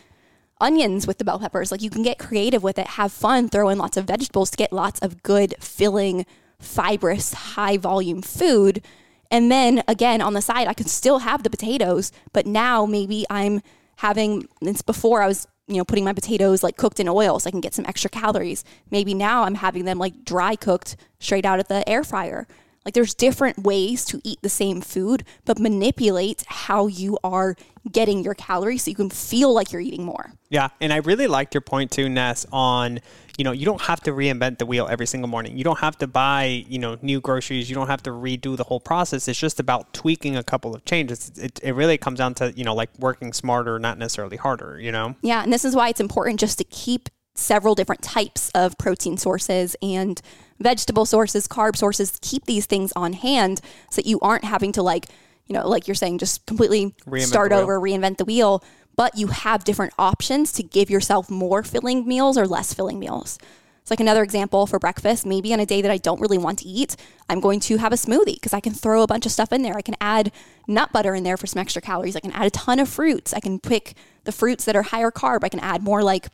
onions 0.60 1.06
with 1.06 1.18
the 1.18 1.24
bell 1.24 1.38
peppers. 1.38 1.70
Like 1.70 1.82
you 1.82 1.90
can 1.90 2.02
get 2.02 2.18
creative 2.18 2.62
with 2.62 2.78
it, 2.78 2.86
have 2.86 3.12
fun, 3.12 3.48
throw 3.48 3.68
in 3.68 3.78
lots 3.78 3.96
of 3.96 4.06
vegetables 4.06 4.50
to 4.50 4.56
get 4.56 4.72
lots 4.72 5.00
of 5.00 5.22
good, 5.22 5.54
filling, 5.60 6.26
fibrous, 6.58 7.34
high 7.34 7.76
volume 7.76 8.22
food. 8.22 8.82
And 9.30 9.50
then 9.50 9.82
again, 9.88 10.20
on 10.20 10.34
the 10.34 10.42
side, 10.42 10.68
I 10.68 10.74
could 10.74 10.88
still 10.88 11.20
have 11.20 11.42
the 11.42 11.50
potatoes, 11.50 12.12
but 12.32 12.46
now 12.46 12.86
maybe 12.86 13.24
I'm 13.30 13.62
having, 13.96 14.46
it's 14.60 14.82
before 14.82 15.22
I 15.22 15.26
was, 15.26 15.46
you 15.66 15.76
know, 15.76 15.84
putting 15.84 16.04
my 16.04 16.12
potatoes 16.12 16.62
like 16.62 16.76
cooked 16.76 17.00
in 17.00 17.08
oil 17.08 17.38
so 17.38 17.48
I 17.48 17.50
can 17.50 17.60
get 17.60 17.74
some 17.74 17.86
extra 17.86 18.10
calories. 18.10 18.64
Maybe 18.90 19.14
now 19.14 19.44
I'm 19.44 19.54
having 19.56 19.84
them 19.84 19.98
like 19.98 20.24
dry 20.24 20.56
cooked 20.56 20.96
straight 21.18 21.46
out 21.46 21.58
of 21.58 21.68
the 21.68 21.88
air 21.88 22.04
fryer. 22.04 22.46
Like 22.84 22.94
there's 22.94 23.14
different 23.14 23.60
ways 23.60 24.04
to 24.06 24.20
eat 24.24 24.40
the 24.42 24.48
same 24.48 24.80
food, 24.80 25.24
but 25.44 25.58
manipulate 25.58 26.44
how 26.46 26.86
you 26.86 27.18
are 27.24 27.56
getting 27.90 28.22
your 28.22 28.34
calories 28.34 28.84
so 28.84 28.90
you 28.90 28.94
can 28.94 29.10
feel 29.10 29.52
like 29.52 29.72
you're 29.72 29.80
eating 29.80 30.04
more. 30.04 30.32
Yeah, 30.50 30.68
and 30.80 30.92
I 30.92 30.98
really 30.98 31.26
liked 31.26 31.54
your 31.54 31.62
point 31.62 31.90
too, 31.90 32.08
Ness, 32.08 32.46
on 32.52 33.00
you 33.36 33.44
know, 33.44 33.52
you 33.52 33.64
don't 33.64 33.80
have 33.82 34.00
to 34.02 34.12
reinvent 34.12 34.58
the 34.58 34.66
wheel 34.66 34.86
every 34.88 35.06
single 35.06 35.28
morning. 35.28 35.58
You 35.58 35.64
don't 35.64 35.80
have 35.80 35.98
to 35.98 36.06
buy, 36.06 36.64
you 36.68 36.78
know, 36.78 36.96
new 37.02 37.20
groceries. 37.20 37.68
You 37.68 37.74
don't 37.74 37.88
have 37.88 38.02
to 38.04 38.10
redo 38.10 38.56
the 38.56 38.64
whole 38.64 38.80
process. 38.80 39.26
It's 39.26 39.38
just 39.38 39.58
about 39.58 39.92
tweaking 39.92 40.36
a 40.36 40.44
couple 40.44 40.74
of 40.74 40.84
changes. 40.84 41.32
It, 41.36 41.58
it 41.62 41.72
really 41.72 41.98
comes 41.98 42.18
down 42.18 42.34
to, 42.34 42.52
you 42.52 42.64
know, 42.64 42.74
like 42.74 42.90
working 42.98 43.32
smarter, 43.32 43.78
not 43.78 43.98
necessarily 43.98 44.36
harder, 44.36 44.78
you 44.80 44.92
know? 44.92 45.16
Yeah, 45.22 45.42
and 45.42 45.52
this 45.52 45.64
is 45.64 45.74
why 45.74 45.88
it's 45.88 46.00
important 46.00 46.38
just 46.38 46.58
to 46.58 46.64
keep 46.64 47.08
several 47.34 47.74
different 47.74 48.02
types 48.02 48.50
of 48.54 48.78
protein 48.78 49.16
sources 49.16 49.74
and 49.82 50.22
vegetable 50.58 51.06
sources, 51.06 51.48
carb 51.48 51.76
sources. 51.76 52.18
Keep 52.22 52.46
these 52.46 52.66
things 52.66 52.92
on 52.96 53.12
hand 53.12 53.60
so 53.90 53.96
that 53.96 54.06
you 54.06 54.20
aren't 54.20 54.44
having 54.44 54.72
to 54.72 54.82
like, 54.82 55.06
you 55.46 55.54
know, 55.54 55.68
like 55.68 55.86
you're 55.88 55.94
saying, 55.94 56.18
just 56.18 56.46
completely 56.46 56.94
Reinvent 57.06 57.26
start 57.26 57.52
over, 57.52 57.80
reinvent 57.80 58.18
the 58.18 58.24
wheel. 58.24 58.62
But 58.96 59.16
you 59.16 59.26
have 59.28 59.64
different 59.64 59.92
options 59.98 60.52
to 60.52 60.62
give 60.62 60.88
yourself 60.88 61.28
more 61.28 61.62
filling 61.62 62.06
meals 62.06 62.38
or 62.38 62.46
less 62.46 62.72
filling 62.72 62.98
meals. 62.98 63.38
It's 63.84 63.90
like 63.90 64.00
another 64.00 64.22
example 64.22 64.66
for 64.66 64.78
breakfast. 64.78 65.26
Maybe 65.26 65.52
on 65.52 65.60
a 65.60 65.66
day 65.66 65.82
that 65.82 65.90
I 65.90 65.98
don't 65.98 66.18
really 66.18 66.38
want 66.38 66.60
to 66.60 66.66
eat, 66.66 66.96
I'm 67.28 67.38
going 67.38 67.60
to 67.60 67.76
have 67.76 67.92
a 67.92 67.96
smoothie 67.96 68.36
because 68.36 68.54
I 68.54 68.60
can 68.60 68.72
throw 68.72 69.02
a 69.02 69.06
bunch 69.06 69.26
of 69.26 69.32
stuff 69.32 69.52
in 69.52 69.60
there. 69.60 69.76
I 69.76 69.82
can 69.82 69.96
add 70.00 70.32
nut 70.66 70.90
butter 70.90 71.14
in 71.14 71.22
there 71.22 71.36
for 71.36 71.46
some 71.46 71.60
extra 71.60 71.82
calories. 71.82 72.16
I 72.16 72.20
can 72.20 72.32
add 72.32 72.46
a 72.46 72.50
ton 72.50 72.78
of 72.78 72.88
fruits. 72.88 73.34
I 73.34 73.40
can 73.40 73.58
pick 73.58 73.94
the 74.24 74.32
fruits 74.32 74.64
that 74.64 74.74
are 74.74 74.84
higher 74.84 75.10
carb. 75.10 75.44
I 75.44 75.50
can 75.50 75.60
add 75.60 75.82
more 75.82 76.02
like 76.02 76.28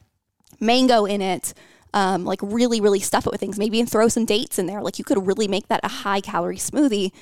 mango 0.60 1.06
in 1.06 1.20
it. 1.20 1.52
Um, 1.92 2.24
like 2.24 2.40
really, 2.42 2.80
really 2.80 3.00
stuff 3.00 3.26
it 3.26 3.32
with 3.32 3.40
things. 3.40 3.58
Maybe 3.58 3.82
throw 3.84 4.08
some 4.08 4.24
dates 4.24 4.58
in 4.58 4.66
there. 4.66 4.80
Like 4.80 4.98
you 4.98 5.04
could 5.04 5.26
really 5.26 5.48
make 5.48 5.68
that 5.68 5.80
a 5.82 5.88
high 5.88 6.20
calorie 6.20 6.56
smoothie, 6.56 7.12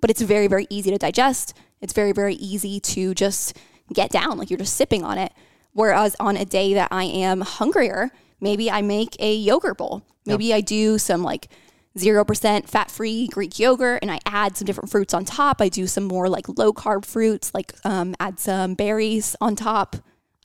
but 0.00 0.10
it's 0.10 0.20
very, 0.20 0.46
very 0.48 0.66
easy 0.68 0.90
to 0.90 0.98
digest. 0.98 1.54
It's 1.80 1.92
very, 1.92 2.12
very 2.12 2.34
easy 2.34 2.78
to 2.80 3.14
just 3.14 3.56
get 3.92 4.10
down. 4.10 4.36
Like 4.36 4.50
you're 4.50 4.58
just 4.58 4.76
sipping 4.76 5.04
on 5.04 5.16
it. 5.18 5.32
Whereas 5.72 6.16
on 6.20 6.36
a 6.36 6.44
day 6.44 6.74
that 6.74 6.88
I 6.90 7.04
am 7.04 7.40
hungrier, 7.40 8.10
maybe 8.40 8.70
I 8.70 8.82
make 8.82 9.16
a 9.20 9.34
yogurt 9.34 9.78
bowl. 9.78 10.02
Maybe 10.26 10.52
I 10.52 10.60
do 10.60 10.98
some 10.98 11.22
like 11.22 11.48
0% 11.96 12.68
fat 12.68 12.90
free 12.90 13.28
Greek 13.28 13.58
yogurt 13.58 14.00
and 14.02 14.10
I 14.10 14.18
add 14.26 14.56
some 14.56 14.66
different 14.66 14.90
fruits 14.90 15.14
on 15.14 15.24
top. 15.24 15.60
I 15.60 15.68
do 15.68 15.86
some 15.86 16.04
more 16.04 16.28
like 16.28 16.48
low 16.48 16.72
carb 16.72 17.04
fruits, 17.04 17.52
like 17.54 17.72
um, 17.84 18.14
add 18.20 18.38
some 18.38 18.74
berries 18.74 19.36
on 19.40 19.56
top. 19.56 19.96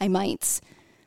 I 0.02 0.08
might, 0.08 0.60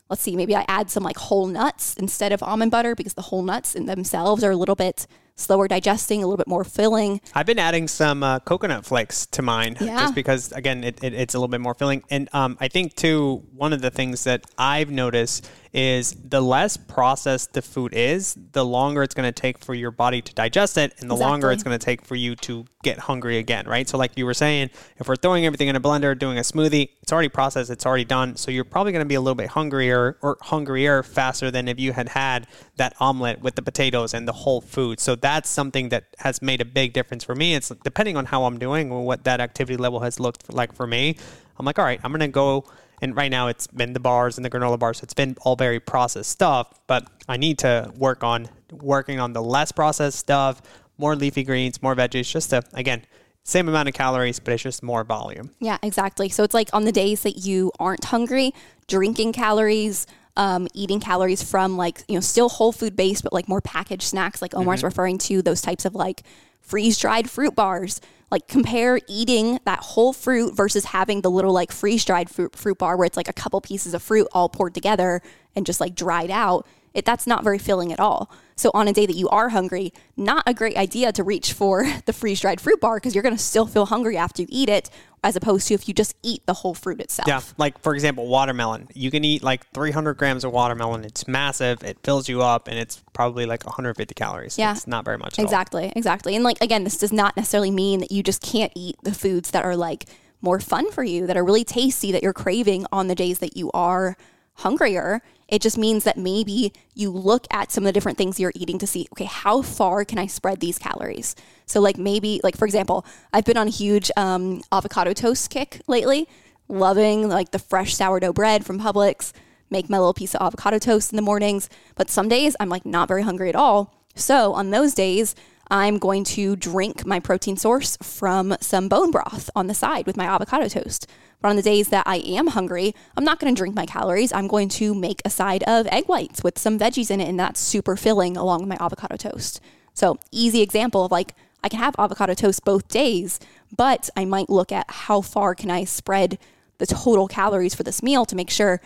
let's 0.09 0.23
see, 0.23 0.37
maybe 0.37 0.55
I 0.55 0.65
add 0.69 0.91
some 0.91 1.03
like 1.03 1.17
whole 1.17 1.47
nuts 1.47 1.95
instead 1.95 2.33
of 2.33 2.43
almond 2.43 2.71
butter 2.71 2.95
because 2.95 3.15
the 3.15 3.23
whole 3.23 3.43
nuts 3.43 3.75
in 3.75 3.87
themselves 3.87 4.45
are 4.45 4.51
a 4.51 4.57
little 4.57 4.75
bit 4.75 5.07
slower 5.37 5.69
digesting, 5.69 6.23
a 6.23 6.27
little 6.27 6.37
bit 6.39 6.49
more 6.49 6.65
filling. 6.65 7.21
I've 7.35 7.47
been 7.47 7.59
adding 7.59 7.89
some 7.89 8.23
uh, 8.23 8.39
coconut 8.41 8.85
flakes 8.85 9.27
to 9.27 9.43
mine 9.43 9.77
Yeah. 9.81 10.01
just 10.01 10.15
because, 10.15 10.51
again, 10.53 10.83
it, 10.83 11.03
it, 11.05 11.13
it's 11.15 11.35
a 11.35 11.39
little 11.39 11.49
bit 11.49 11.61
more 11.61 11.75
filling. 11.75 12.03
And 12.11 12.29
um, 12.33 12.57
I 12.61 12.69
think, 12.69 12.95
too, 12.97 13.45
one 13.55 13.73
of 13.73 13.83
the 13.83 13.91
things 13.91 14.25
that 14.25 14.45
I've 14.59 14.91
noticed 14.91 15.49
is 15.73 16.13
the 16.25 16.41
less 16.41 16.79
processed 16.79 17.53
the 17.53 17.61
food 17.61 17.93
is, 17.93 18.35
the 18.53 18.65
longer 18.65 19.03
it's 19.03 19.15
going 19.15 19.29
to 19.31 19.41
take 19.41 19.59
for 19.59 19.75
your 19.75 19.91
body 19.91 20.23
to 20.23 20.33
digest 20.33 20.79
it, 20.79 20.95
and 21.01 21.11
the 21.11 21.15
longer 21.15 21.51
it's 21.53 21.63
going 21.63 21.79
to 21.79 21.85
take 21.85 22.03
for 22.03 22.15
you 22.15 22.35
to 22.35 22.65
get 22.83 22.99
hungry 22.99 23.37
again, 23.37 23.67
right? 23.67 23.87
So, 23.87 23.99
like 23.99 24.13
you 24.17 24.25
were 24.25 24.33
saying, 24.33 24.71
if 24.97 25.07
we're 25.07 25.17
throwing 25.17 25.45
everything 25.45 25.69
in 25.69 25.77
a 25.77 25.81
blender, 25.81 26.19
doing 26.19 26.39
a 26.39 26.43
smoothie, 26.43 26.89
it's 27.03 27.13
already 27.13 27.29
processed, 27.29 27.69
it's 27.71 27.85
already 27.85 28.07
done. 28.07 28.37
So, 28.37 28.51
you're 28.51 28.65
probably 28.65 28.93
going 28.93 29.05
to 29.05 29.09
be 29.09 29.17
a 29.17 29.21
little 29.21 29.35
bit 29.35 29.49
hungrier 29.51 30.17
or 30.23 30.39
hungrier 30.41 31.03
faster 31.03 31.51
than 31.51 31.69
if 31.69 31.79
you 31.79 31.93
had 31.93 32.09
had 32.11 32.47
that 32.77 32.95
omelet 32.99 33.43
with 33.43 33.55
the 33.57 33.63
potatoes 33.63 34.15
and 34.15 34.27
the 34.27 34.33
whole 34.33 34.63
food. 34.63 34.99
So, 34.99 35.15
that's 35.27 35.51
something 35.51 35.89
that 35.89 36.05
has 36.19 36.41
made 36.41 36.61
a 36.61 36.65
big 36.65 36.93
difference 36.93 37.25
for 37.25 37.35
me. 37.35 37.57
It's 37.57 37.71
depending 37.83 38.17
on 38.17 38.27
how 38.27 38.45
I'm 38.45 38.61
doing 38.61 38.93
or 38.93 39.05
what 39.05 39.25
that 39.25 39.41
activity 39.41 39.77
level 39.77 39.99
has 39.99 40.21
looked 40.21 40.53
like 40.55 40.73
for 40.73 40.87
me. 40.87 41.17
I'm 41.59 41.67
like, 41.67 41.81
all 41.81 41.85
right, 41.85 41.99
I'm 42.05 42.13
going 42.13 42.21
to 42.21 42.29
go. 42.29 42.65
And 43.03 43.17
right 43.17 43.29
now 43.29 43.49
it's 43.49 43.67
been 43.67 43.93
the 43.93 43.99
bars 43.99 44.39
and 44.39 44.45
the 44.45 44.51
granola 44.51 44.79
bars. 44.79 45.03
It's 45.03 45.15
been 45.15 45.37
all 45.43 45.57
very 45.57 45.81
processed 45.81 46.31
stuff, 46.31 46.73
but 46.87 47.09
I 47.29 47.39
need 47.39 47.59
to 47.59 47.93
work 47.97 48.23
on 48.23 48.49
working 48.71 49.19
on 49.19 49.33
the 49.33 49.43
less 49.43 49.73
processed 49.73 50.17
stuff, 50.17 50.63
more 50.97 51.17
leafy 51.17 51.43
greens, 51.43 51.83
more 51.83 51.97
veggies, 51.97 52.31
just 52.31 52.51
to, 52.51 52.63
again, 52.75 53.03
same 53.43 53.69
amount 53.69 53.89
of 53.89 53.95
calories, 53.95 54.39
but 54.39 54.55
it's 54.55 54.63
just 54.63 54.85
more 54.85 55.03
volume. 55.03 55.51
Yeah, 55.59 55.79
exactly. 55.83 56.29
So 56.29 56.45
it's 56.45 56.55
like 56.55 56.71
on 56.73 56.85
the 56.85 56.93
days 56.93 57.23
that 57.23 57.39
you 57.39 57.73
aren't 57.81 58.05
hungry, 58.05 58.55
drinking 58.87 59.33
calories, 59.33 60.07
um, 60.37 60.69
eating 60.75 61.01
calories 61.01 61.43
from 61.43 61.77
like, 61.77 62.03
you 62.09 62.15
know, 62.15 62.21
still 62.21 62.49
whole 62.49 62.73
food 62.73 62.95
based, 62.97 63.23
but 63.23 63.33
like 63.33 63.49
more 63.49 63.61
packaged 63.61 64.03
snacks, 64.03 64.43
like 64.43 64.55
Omar's 64.55 64.83
referring 64.83 65.19
to, 65.19 65.43
those 65.43 65.61
types 65.61 65.85
of 65.85 65.95
like 65.95 66.23
freeze 66.61 66.99
dried 66.99 67.31
fruit 67.31 67.55
bars. 67.55 68.01
Like 68.29 68.49
compare 68.49 68.99
eating 69.09 69.61
that 69.67 69.79
whole 69.79 70.13
fruit 70.13 70.55
versus 70.55 70.87
having 70.87 71.21
the 71.21 71.31
little 71.31 71.53
like 71.53 71.71
freeze 71.71 72.05
dried 72.05 72.29
fruit, 72.29 72.57
fruit 72.57 72.77
bar 72.77 72.97
where 72.97 73.07
it's 73.07 73.17
like 73.17 73.29
a 73.29 73.33
couple 73.33 73.61
pieces 73.61 73.95
of 73.95 74.03
fruit 74.03 74.27
all 74.33 74.49
poured 74.49 74.75
together 74.75 75.23
and 75.55 75.65
just 75.65 75.81
like 75.81 75.95
dried 75.95 76.31
out. 76.31 76.67
It, 76.97 77.05
that's 77.05 77.27
not 77.27 77.45
very 77.45 77.59
filling 77.59 77.93
at 77.93 78.01
all. 78.01 78.31
So 78.57 78.71
on 78.73 78.89
a 78.89 78.93
day 78.93 79.05
that 79.05 79.17
you 79.17 79.29
are 79.29 79.51
hungry, 79.51 79.93
not 80.17 80.43
a 80.47 80.55
great 80.55 80.79
idea 80.79 81.13
to 81.13 81.23
reach 81.23 81.53
for 81.53 81.87
the 82.07 82.13
freeze 82.15 82.41
dried 82.41 82.59
fruit 82.59 82.81
bar 82.81 82.97
because 82.97 83.15
you're 83.15 83.23
going 83.23 83.37
to 83.37 83.43
still 83.43 83.67
feel 83.67 83.85
hungry 83.85 84.17
after 84.17 84.41
you 84.41 84.49
eat 84.51 84.71
it, 84.71 84.89
as 85.23 85.37
opposed 85.37 85.69
to 85.69 85.75
if 85.75 85.89
you 85.89 85.93
just 85.93 86.17
eat 86.23 86.41
the 86.47 86.55
whole 86.55 86.73
fruit 86.73 86.99
itself. 86.99 87.29
Yeah, 87.29 87.43
like 87.59 87.79
for 87.81 87.95
example, 87.95 88.27
watermelon. 88.29 88.89
You 88.95 89.11
can 89.11 89.25
eat 89.25 89.43
like 89.43 89.71
300 89.73 90.15
grams 90.15 90.43
of 90.43 90.53
watermelon. 90.53 91.05
It's 91.05 91.29
massive. 91.29 91.85
It 91.85 91.99
fills 92.03 92.31
you 92.31 92.41
up, 92.41 92.67
and 92.67 92.79
it's 92.79 93.05
probably 93.13 93.45
like 93.45 93.67
150 93.67 94.15
calories. 94.15 94.59
Yeah. 94.59 94.73
it's 94.73 94.87
not 94.87 95.05
very 95.05 95.19
much. 95.19 95.35
At 95.35 95.41
all. 95.41 95.45
Exactly, 95.45 95.93
exactly. 95.95 96.35
And 96.35 96.43
like 96.43 96.57
again, 96.63 96.85
this 96.85 96.97
does 96.97 97.13
not 97.13 97.37
necessarily 97.37 97.71
mean 97.71 98.01
that 98.01 98.11
you 98.11 98.23
just 98.23 98.41
can't 98.43 98.73
eat 98.75 98.97
the 99.03 99.13
foods 99.13 99.51
that 99.51 99.67
are 99.67 99.77
like 99.77 100.07
more 100.41 100.61
fun 100.61 100.91
for 100.93 101.05
you, 101.05 101.27
that 101.27 101.37
are 101.37 101.45
really 101.45 101.65
tasty, 101.65 102.11
that 102.13 102.23
you're 102.23 102.33
craving 102.33 102.87
on 102.91 103.09
the 103.09 103.15
days 103.15 103.41
that 103.41 103.55
you 103.55 103.71
are 103.73 104.17
hungrier. 104.57 105.23
It 105.49 105.63
just 105.63 105.79
means 105.79 106.05
that 106.05 106.17
maybe 106.17 106.73
you 106.95 107.11
look 107.11 107.47
at 107.53 107.71
some 107.71 107.85
of 107.85 107.87
the 107.87 107.93
different 107.93 108.19
things 108.19 108.41
you're 108.41 108.53
eating 108.55 108.79
to 108.79 108.87
see, 108.87 109.07
okay, 109.13 109.25
how 109.25 109.63
far 109.63 110.05
can 110.05 110.19
I 110.19 110.27
spread 110.27 110.61
these 110.61 110.79
calories? 110.79 111.37
So 111.67 111.81
like 111.81 111.99
maybe 111.99 112.41
like 112.43 112.57
for 112.57 112.65
example, 112.65 113.07
I've 113.33 113.45
been 113.45 113.57
on 113.57 113.69
a 113.69 113.71
huge 113.71 114.11
um, 114.17 114.63
avocado 114.73 115.13
toast 115.13 115.51
kick 115.51 115.81
lately, 115.87 116.29
loving 116.69 117.29
like 117.29 117.53
the 117.53 117.59
fresh 117.59 117.95
sourdough 117.95 118.33
bread 118.33 118.67
from 118.67 118.81
Publix. 118.81 119.33
Make 119.71 119.91
my 119.91 119.99
little 119.99 120.15
piece 120.15 120.35
of 120.35 120.43
avocado 120.43 120.79
toast 120.79 121.13
in 121.13 121.17
the 121.17 121.23
mornings, 121.23 121.69
but 121.97 122.11
some 122.11 122.29
days 122.29 122.57
I'm 122.59 122.69
like 122.69 122.87
not 122.87 123.09
very 123.09 123.23
hungry 123.23 123.49
at 123.49 123.57
all. 123.57 123.95
So 124.15 124.55
on 124.55 124.71
those 124.71 124.95
days, 124.95 125.35
I'm 125.71 125.99
going 125.99 126.25
to 126.25 126.57
drink 126.57 127.05
my 127.07 127.21
protein 127.21 127.57
source 127.57 127.97
from 128.03 128.57
some 128.61 128.89
bone 128.89 129.11
broth 129.11 129.51
on 129.57 129.67
the 129.67 129.75
side 129.75 130.07
with 130.07 130.17
my 130.17 130.27
avocado 130.27 130.69
toast. 130.69 131.07
But 131.41 131.49
on 131.49 131.57
the 131.57 131.63
days 131.63 131.89
that 131.89 132.05
I 132.07 132.17
am 132.19 132.49
hungry, 132.49 132.95
I'm 133.17 133.25
not 133.25 133.41
going 133.41 133.55
to 133.55 133.59
drink 133.59 133.75
my 133.75 133.87
calories. 133.87 134.33
I'm 134.33 134.47
going 134.47 134.69
to 134.71 134.95
make 134.95 135.21
a 135.25 135.31
side 135.31 135.63
of 135.65 135.87
egg 135.89 136.07
whites 136.07 136.43
with 136.43 136.59
some 136.59 136.79
veggies 136.79 137.11
in 137.11 137.21
it, 137.21 137.29
and 137.29 137.39
that's 137.39 137.61
super 137.61 137.97
filling 137.97 138.37
along 138.37 138.61
with 138.61 138.69
my 138.69 138.79
avocado 138.81 139.17
toast. 139.17 139.61
So, 139.93 140.19
easy 140.31 140.63
example 140.63 141.05
of 141.05 141.11
like, 141.11 141.35
I 141.65 141.69
can 141.69 141.81
have 141.81 141.97
avocado 141.99 142.35
toast 142.35 142.65
both 142.65 142.89
days, 142.89 143.41
but 143.75 144.09
I 144.17 144.25
might 144.25 144.49
look 144.49 144.71
at 144.71 144.87
how 144.89 145.21
far 145.21 145.55
can 145.55 145.71
I 145.71 145.85
spread 145.85 146.39
the 146.79 146.87
total 146.87 147.27
calories 147.27 147.75
for 147.75 147.83
this 147.83 148.03
meal 148.03 148.25
to 148.27 148.37
make 148.37 148.51
sure 148.51 148.81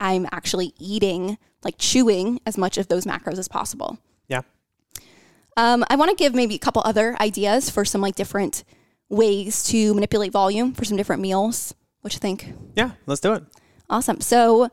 I'm 0.00 0.26
actually 0.32 0.72
eating, 0.78 1.36
like 1.62 1.76
chewing 1.78 2.40
as 2.46 2.56
much 2.56 2.78
of 2.78 2.88
those 2.88 3.04
macros 3.04 3.38
as 3.38 3.48
possible. 3.48 3.98
Yeah. 4.28 4.42
Um, 5.56 5.84
I 5.88 5.96
want 5.96 6.10
to 6.10 6.16
give 6.16 6.34
maybe 6.34 6.54
a 6.54 6.58
couple 6.58 6.82
other 6.84 7.16
ideas 7.20 7.70
for 7.70 7.84
some 7.84 8.00
like 8.00 8.14
different 8.14 8.64
ways 9.08 9.64
to 9.64 9.92
manipulate 9.94 10.32
volume 10.32 10.72
for 10.72 10.84
some 10.84 10.96
different 10.96 11.20
meals. 11.20 11.74
What 12.00 12.12
you 12.14 12.18
think? 12.18 12.54
Yeah. 12.74 12.92
Let's 13.06 13.20
do 13.20 13.34
it. 13.34 13.44
Awesome. 13.90 14.20
So 14.20 14.70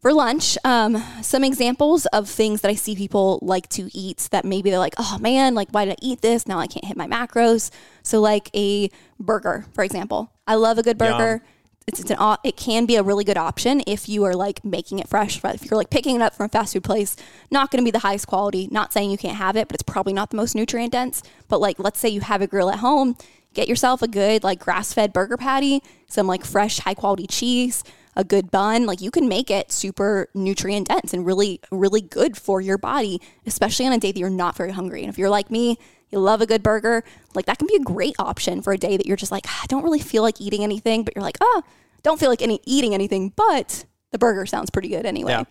for 0.00 0.12
lunch, 0.12 0.58
um, 0.64 1.02
some 1.22 1.44
examples 1.44 2.06
of 2.06 2.28
things 2.28 2.62
that 2.62 2.70
I 2.70 2.74
see 2.74 2.94
people 2.96 3.38
like 3.42 3.68
to 3.70 3.88
eat 3.92 4.28
that 4.32 4.44
maybe 4.44 4.70
they're 4.70 4.78
like, 4.78 4.94
oh 4.98 5.18
man, 5.20 5.54
like 5.54 5.68
why 5.70 5.84
did 5.84 5.92
I 5.92 5.96
eat 6.02 6.20
this? 6.20 6.46
Now 6.46 6.58
I 6.58 6.66
can't 6.66 6.84
hit 6.84 6.96
my 6.96 7.06
macros. 7.06 7.70
So 8.02 8.20
like 8.20 8.50
a 8.54 8.90
burger, 9.20 9.66
for 9.72 9.84
example. 9.84 10.32
I 10.46 10.56
love 10.56 10.78
a 10.78 10.82
good 10.82 10.98
burger. 10.98 11.42
Yum. 11.42 11.53
It's, 11.86 12.00
it's 12.00 12.10
an 12.10 12.36
it 12.42 12.56
can 12.56 12.86
be 12.86 12.96
a 12.96 13.02
really 13.02 13.24
good 13.24 13.36
option 13.36 13.82
if 13.86 14.08
you 14.08 14.24
are 14.24 14.34
like 14.34 14.64
making 14.64 14.98
it 14.98 15.08
fresh. 15.08 15.40
But 15.40 15.56
if 15.56 15.70
you're 15.70 15.76
like 15.76 15.90
picking 15.90 16.16
it 16.16 16.22
up 16.22 16.34
from 16.34 16.46
a 16.46 16.48
fast 16.48 16.72
food 16.72 16.84
place, 16.84 17.16
not 17.50 17.70
going 17.70 17.82
to 17.82 17.84
be 17.84 17.90
the 17.90 17.98
highest 17.98 18.26
quality. 18.26 18.68
Not 18.70 18.92
saying 18.92 19.10
you 19.10 19.18
can't 19.18 19.36
have 19.36 19.56
it, 19.56 19.68
but 19.68 19.74
it's 19.74 19.82
probably 19.82 20.12
not 20.12 20.30
the 20.30 20.36
most 20.36 20.54
nutrient 20.54 20.92
dense. 20.92 21.22
But 21.48 21.60
like, 21.60 21.78
let's 21.78 21.98
say 21.98 22.08
you 22.08 22.20
have 22.22 22.40
a 22.40 22.46
grill 22.46 22.70
at 22.70 22.78
home, 22.78 23.16
get 23.52 23.68
yourself 23.68 24.02
a 24.02 24.08
good 24.08 24.42
like 24.42 24.58
grass 24.58 24.92
fed 24.92 25.12
burger 25.12 25.36
patty, 25.36 25.82
some 26.06 26.26
like 26.26 26.44
fresh 26.44 26.78
high 26.78 26.94
quality 26.94 27.26
cheese, 27.26 27.84
a 28.16 28.24
good 28.24 28.50
bun. 28.50 28.86
Like 28.86 29.00
you 29.00 29.10
can 29.10 29.28
make 29.28 29.50
it 29.50 29.70
super 29.70 30.28
nutrient 30.34 30.88
dense 30.88 31.12
and 31.12 31.26
really, 31.26 31.60
really 31.70 32.00
good 32.00 32.36
for 32.36 32.60
your 32.60 32.78
body, 32.78 33.20
especially 33.46 33.86
on 33.86 33.92
a 33.92 33.98
day 33.98 34.12
that 34.12 34.18
you're 34.18 34.30
not 34.30 34.56
very 34.56 34.72
hungry. 34.72 35.02
And 35.02 35.10
if 35.10 35.18
you're 35.18 35.30
like 35.30 35.50
me, 35.50 35.78
you 36.14 36.20
love 36.20 36.40
a 36.40 36.46
good 36.46 36.62
burger, 36.62 37.04
like 37.34 37.46
that 37.46 37.58
can 37.58 37.66
be 37.66 37.76
a 37.76 37.80
great 37.80 38.14
option 38.18 38.62
for 38.62 38.72
a 38.72 38.78
day 38.78 38.96
that 38.96 39.06
you're 39.06 39.16
just 39.16 39.32
like, 39.32 39.44
"Ah, 39.46 39.60
I 39.62 39.66
don't 39.66 39.82
really 39.82 39.98
feel 39.98 40.22
like 40.22 40.40
eating 40.40 40.62
anything, 40.62 41.04
but 41.04 41.14
you're 41.14 41.24
like, 41.24 41.38
oh, 41.40 41.62
don't 42.02 42.20
feel 42.20 42.30
like 42.30 42.42
any 42.42 42.60
eating 42.64 42.94
anything, 42.94 43.32
but 43.34 43.84
the 44.12 44.18
burger 44.18 44.46
sounds 44.46 44.70
pretty 44.70 44.88
good 44.88 45.04
anyway. 45.04 45.32
Yeah. 45.32 45.44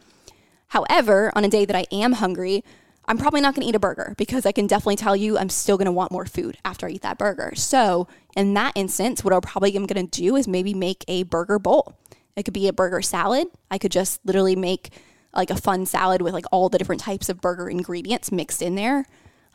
However, 0.68 1.32
on 1.36 1.44
a 1.44 1.50
day 1.50 1.66
that 1.66 1.76
I 1.76 1.86
am 1.92 2.14
hungry, 2.14 2.64
I'm 3.06 3.18
probably 3.18 3.42
not 3.42 3.54
going 3.54 3.64
to 3.64 3.70
eat 3.70 3.76
a 3.76 3.80
burger 3.80 4.16
because 4.18 4.46
I 4.46 4.54
can 4.54 4.66
definitely 4.66 4.96
tell 4.96 5.16
you 5.16 5.38
I'm 5.38 5.50
still 5.50 5.78
going 5.78 5.88
to 5.88 5.92
want 5.92 6.12
more 6.12 6.26
food 6.26 6.58
after 6.64 6.88
I 6.88 6.92
eat 6.92 7.02
that 7.02 7.18
burger. 7.18 7.54
So, 7.56 8.08
in 8.38 8.54
that 8.54 8.72
instance, 8.76 9.24
what 9.24 9.34
I 9.34 9.40
probably 9.42 9.76
am 9.76 9.86
going 9.86 10.08
to 10.08 10.22
do 10.22 10.36
is 10.38 10.48
maybe 10.48 10.74
make 10.74 11.04
a 11.08 11.24
burger 11.24 11.60
bowl. 11.60 11.98
It 12.36 12.44
could 12.44 12.54
be 12.54 12.68
a 12.68 12.74
burger 12.74 13.02
salad. 13.02 13.48
I 13.70 13.78
could 13.78 13.92
just 13.92 14.22
literally 14.24 14.56
make 14.56 14.92
like 15.36 15.50
a 15.50 15.56
fun 15.56 15.86
salad 15.86 16.22
with 16.22 16.34
like 16.34 16.46
all 16.52 16.70
the 16.70 16.78
different 16.78 17.02
types 17.02 17.28
of 17.28 17.42
burger 17.42 17.70
ingredients 17.70 18.32
mixed 18.32 18.62
in 18.62 18.76
there. 18.76 19.06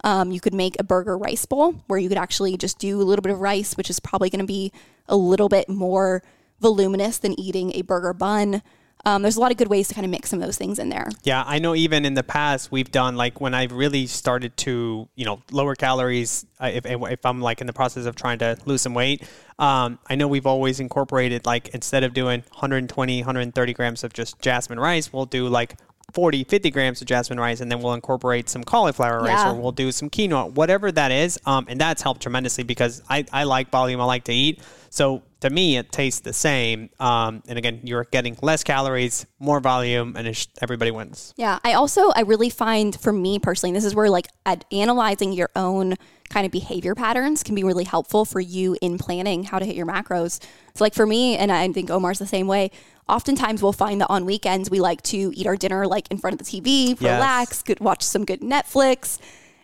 Um, 0.05 0.31
you 0.31 0.41
could 0.41 0.55
make 0.55 0.77
a 0.79 0.85
burger 0.85 1.19
rice 1.19 1.45
bowl 1.45 1.73
where 1.87 1.99
you 1.99 2.09
could 2.09 2.19
actually 2.19 2.57
just 2.57 2.79
do 2.79 3.01
a 3.01 3.05
little 3.05 3.23
bit 3.23 3.33
of 3.33 3.41
rice, 3.41 3.77
which 3.77 3.91
is 3.91 4.01
probably 4.01 4.31
going 4.31 4.41
to 4.41 4.47
be 4.47 4.73
a 5.09 5.17
little 5.17 5.49
bit 5.49 5.69
more 5.69 6.23
voluminous 6.61 7.19
than 7.19 7.39
eating 7.39 7.73
a 7.75 7.83
burger 7.83 8.13
bun. 8.13 8.63
Um, 9.05 9.23
there's 9.23 9.37
a 9.37 9.41
lot 9.41 9.53
of 9.53 9.57
good 9.57 9.69
ways 9.69 9.89
to 9.89 9.95
kind 9.95 10.05
of 10.05 10.11
mix 10.11 10.29
some 10.29 10.41
of 10.41 10.47
those 10.47 10.59
things 10.59 10.79
in 10.79 10.89
there. 10.89 11.09
Yeah, 11.23 11.45
I 11.47 11.61
know. 11.61 11.75
Even 11.75 12.05
in 12.05 12.15
the 12.15 12.23
past, 12.23 12.73
we've 12.73 12.91
done 12.91 13.17
like 13.17 13.41
when 13.41 13.55
I've 13.55 13.73
really 13.73 14.07
started 14.07 14.57
to, 14.59 15.09
you 15.15 15.25
know, 15.25 15.41
lower 15.53 15.75
calories. 15.75 16.45
If, 16.61 16.85
if 16.85 17.25
I'm 17.25 17.41
like 17.41 17.61
in 17.61 17.67
the 17.67 17.73
process 17.73 18.07
of 18.07 18.17
trying 18.17 18.39
to 18.41 18.59
lose 18.67 18.83
some 18.83 18.95
weight, 18.95 19.23
um, 19.59 19.99
I 20.09 20.17
know 20.17 20.27
we've 20.27 20.47
always 20.47 20.81
incorporated 20.81 21.47
like 21.47 21.69
instead 21.69 22.03
of 22.03 22.13
doing 22.13 22.43
120, 22.51 23.21
130 23.21 23.73
grams 23.73 24.05
of 24.05 24.13
just 24.13 24.41
jasmine 24.41 24.81
rice, 24.81 25.13
we'll 25.13 25.27
do 25.27 25.49
like 25.49 25.77
40, 26.15 26.45
50 26.45 26.71
grams 26.71 27.01
of 27.03 27.07
jasmine 27.07 27.39
rice, 27.39 27.61
and 27.61 27.71
then 27.71 27.81
we'll 27.81 27.93
incorporate 27.95 28.49
some 28.49 28.65
cauliflower 28.65 29.19
rice 29.21 29.29
Yeah. 29.29 29.53
or 29.53 29.55
we'll 29.61 29.73
do 29.73 29.93
some 29.93 30.09
quinoa, 30.09 30.51
whatever 30.53 30.91
that 30.93 31.13
is. 31.13 31.39
Um, 31.45 31.67
and 31.69 31.79
that's 31.81 32.01
helped 32.03 32.23
tremendously 32.23 32.65
because 32.65 33.03
I, 33.11 33.27
I 33.31 33.45
like 33.45 33.71
volume, 33.71 34.01
I 34.01 34.05
like 34.05 34.25
to 34.25 34.33
eat. 34.33 34.63
So 34.91 35.23
to 35.41 35.51
me, 35.51 35.77
it 35.77 35.93
tastes 35.93 36.21
the 36.21 36.33
same. 36.33 36.89
Um, 36.99 37.43
and 37.47 37.59
again, 37.59 37.81
you're 37.85 38.05
getting 38.05 38.39
less 38.41 38.65
calories, 38.65 39.27
more 39.39 39.61
volume, 39.61 40.17
and 40.17 40.27
it's, 40.27 40.49
everybody 40.63 40.91
wins. 40.91 41.35
Yeah, 41.37 41.59
I 41.63 41.75
also 41.75 42.11
I 42.17 42.23
really 42.23 42.49
find 42.49 42.99
for 42.99 43.13
me 43.13 43.39
personally, 43.39 43.75
this 43.75 43.85
is 43.85 43.95
where 43.95 44.09
like 44.09 44.29
at 44.47 44.65
analyzing 44.73 45.35
your 45.35 45.51
own 45.55 45.95
kind 46.31 46.47
of 46.47 46.53
behavior 46.53 46.95
patterns 46.95 47.43
can 47.43 47.55
be 47.55 47.65
really 47.65 47.85
helpful 47.85 48.25
for 48.25 48.41
you 48.41 48.77
in 48.81 48.97
planning 48.99 49.45
how 49.45 49.59
to 49.59 49.65
hit 49.67 49.77
your 49.77 49.87
macros. 49.87 50.43
So 50.75 50.85
like 50.85 50.95
for 50.95 51.07
me, 51.07 51.37
and 51.37 51.53
I 51.53 51.71
think 51.71 51.91
Omar's 51.91 52.19
the 52.19 52.27
same 52.27 52.47
way. 52.47 52.71
Oftentimes 53.09 53.63
we'll 53.63 53.73
find 53.73 54.01
that 54.01 54.09
on 54.11 54.27
weekends 54.27 54.71
we 54.71 54.81
like 54.81 55.03
to 55.05 55.33
eat 55.35 55.47
our 55.47 55.57
dinner 55.57 55.87
like 55.87 56.09
in 56.11 56.19
front 56.19 56.39
of 56.41 56.47
the 56.47 56.61
TV, 56.61 56.89
Yes. 56.91 57.01
relax, 57.01 57.63
good 57.63 57.81
watch 57.81 58.03
some 58.03 58.25
good 58.25 58.41
Netflix. 58.41 59.19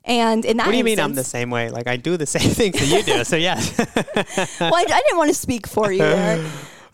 And 0.06 0.44
in 0.44 0.58
that 0.58 0.66
What 0.66 0.72
do 0.72 0.78
you 0.78 0.84
mean 0.84 1.00
I'm 1.00 1.14
the 1.14 1.24
same 1.24 1.50
way? 1.50 1.70
Like 1.70 1.86
I 1.86 1.96
do 1.96 2.16
the 2.16 2.26
same 2.26 2.50
things 2.60 2.78
that 2.78 2.86
you 2.86 3.02
do. 3.02 3.24
So 3.24 3.36
yes. 3.36 3.76
well, 3.78 4.74
I, 4.74 4.80
I 4.88 5.00
didn't 5.00 5.16
want 5.18 5.28
to 5.30 5.34
speak 5.34 5.66
for 5.66 5.90
you 5.92 5.98
there. 6.16 6.44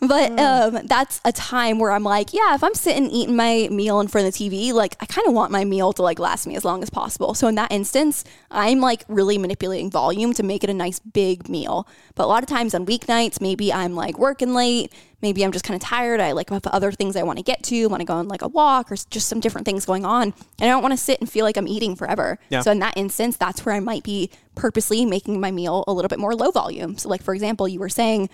But 0.01 0.39
um, 0.39 0.87
that's 0.87 1.21
a 1.25 1.31
time 1.31 1.77
where 1.77 1.91
I'm 1.91 2.03
like, 2.03 2.33
yeah, 2.33 2.55
if 2.55 2.63
I'm 2.63 2.73
sitting 2.73 3.11
eating 3.11 3.35
my 3.35 3.67
meal 3.69 3.99
in 3.99 4.07
front 4.07 4.27
of 4.27 4.33
the 4.33 4.49
TV, 4.49 4.73
like 4.73 4.95
I 4.99 5.05
kind 5.05 5.27
of 5.27 5.35
want 5.35 5.51
my 5.51 5.63
meal 5.63 5.93
to 5.93 6.01
like 6.01 6.17
last 6.17 6.47
me 6.47 6.55
as 6.55 6.65
long 6.65 6.81
as 6.81 6.89
possible. 6.89 7.35
So 7.35 7.47
in 7.47 7.53
that 7.55 7.71
instance, 7.71 8.23
I'm 8.49 8.79
like 8.79 9.05
really 9.07 9.37
manipulating 9.37 9.91
volume 9.91 10.33
to 10.33 10.43
make 10.43 10.63
it 10.63 10.71
a 10.71 10.73
nice 10.73 10.99
big 10.99 11.47
meal. 11.47 11.87
But 12.15 12.23
a 12.23 12.25
lot 12.25 12.41
of 12.41 12.49
times 12.49 12.73
on 12.73 12.87
weeknights, 12.87 13.41
maybe 13.41 13.71
I'm 13.71 13.93
like 13.93 14.17
working 14.17 14.55
late, 14.55 14.91
maybe 15.21 15.43
I'm 15.43 15.51
just 15.51 15.63
kind 15.63 15.79
of 15.79 15.87
tired. 15.87 16.19
I 16.19 16.31
like 16.31 16.49
have 16.49 16.65
other 16.67 16.91
things 16.91 17.15
I 17.15 17.21
want 17.23 17.37
to 17.37 17.43
get 17.43 17.61
to, 17.63 17.87
want 17.87 18.01
to 18.01 18.05
go 18.05 18.15
on 18.15 18.27
like 18.27 18.41
a 18.41 18.47
walk 18.47 18.91
or 18.91 18.95
just 18.95 19.27
some 19.27 19.39
different 19.39 19.65
things 19.65 19.85
going 19.85 20.05
on, 20.05 20.33
and 20.59 20.61
I 20.61 20.67
don't 20.67 20.81
want 20.81 20.93
to 20.93 20.97
sit 20.97 21.19
and 21.19 21.29
feel 21.29 21.45
like 21.45 21.57
I'm 21.57 21.67
eating 21.67 21.95
forever. 21.95 22.39
Yeah. 22.49 22.61
So 22.61 22.71
in 22.71 22.79
that 22.79 22.97
instance, 22.97 23.37
that's 23.37 23.65
where 23.65 23.75
I 23.75 23.79
might 23.79 24.03
be 24.03 24.29
purposely 24.55 25.05
making 25.05 25.39
my 25.39 25.51
meal 25.51 25.83
a 25.87 25.93
little 25.93 26.09
bit 26.09 26.19
more 26.19 26.35
low 26.35 26.51
volume. 26.51 26.97
So 26.97 27.09
like 27.09 27.23
for 27.23 27.33
example, 27.33 27.67
you 27.67 27.79
were 27.79 27.89
saying 27.89 28.29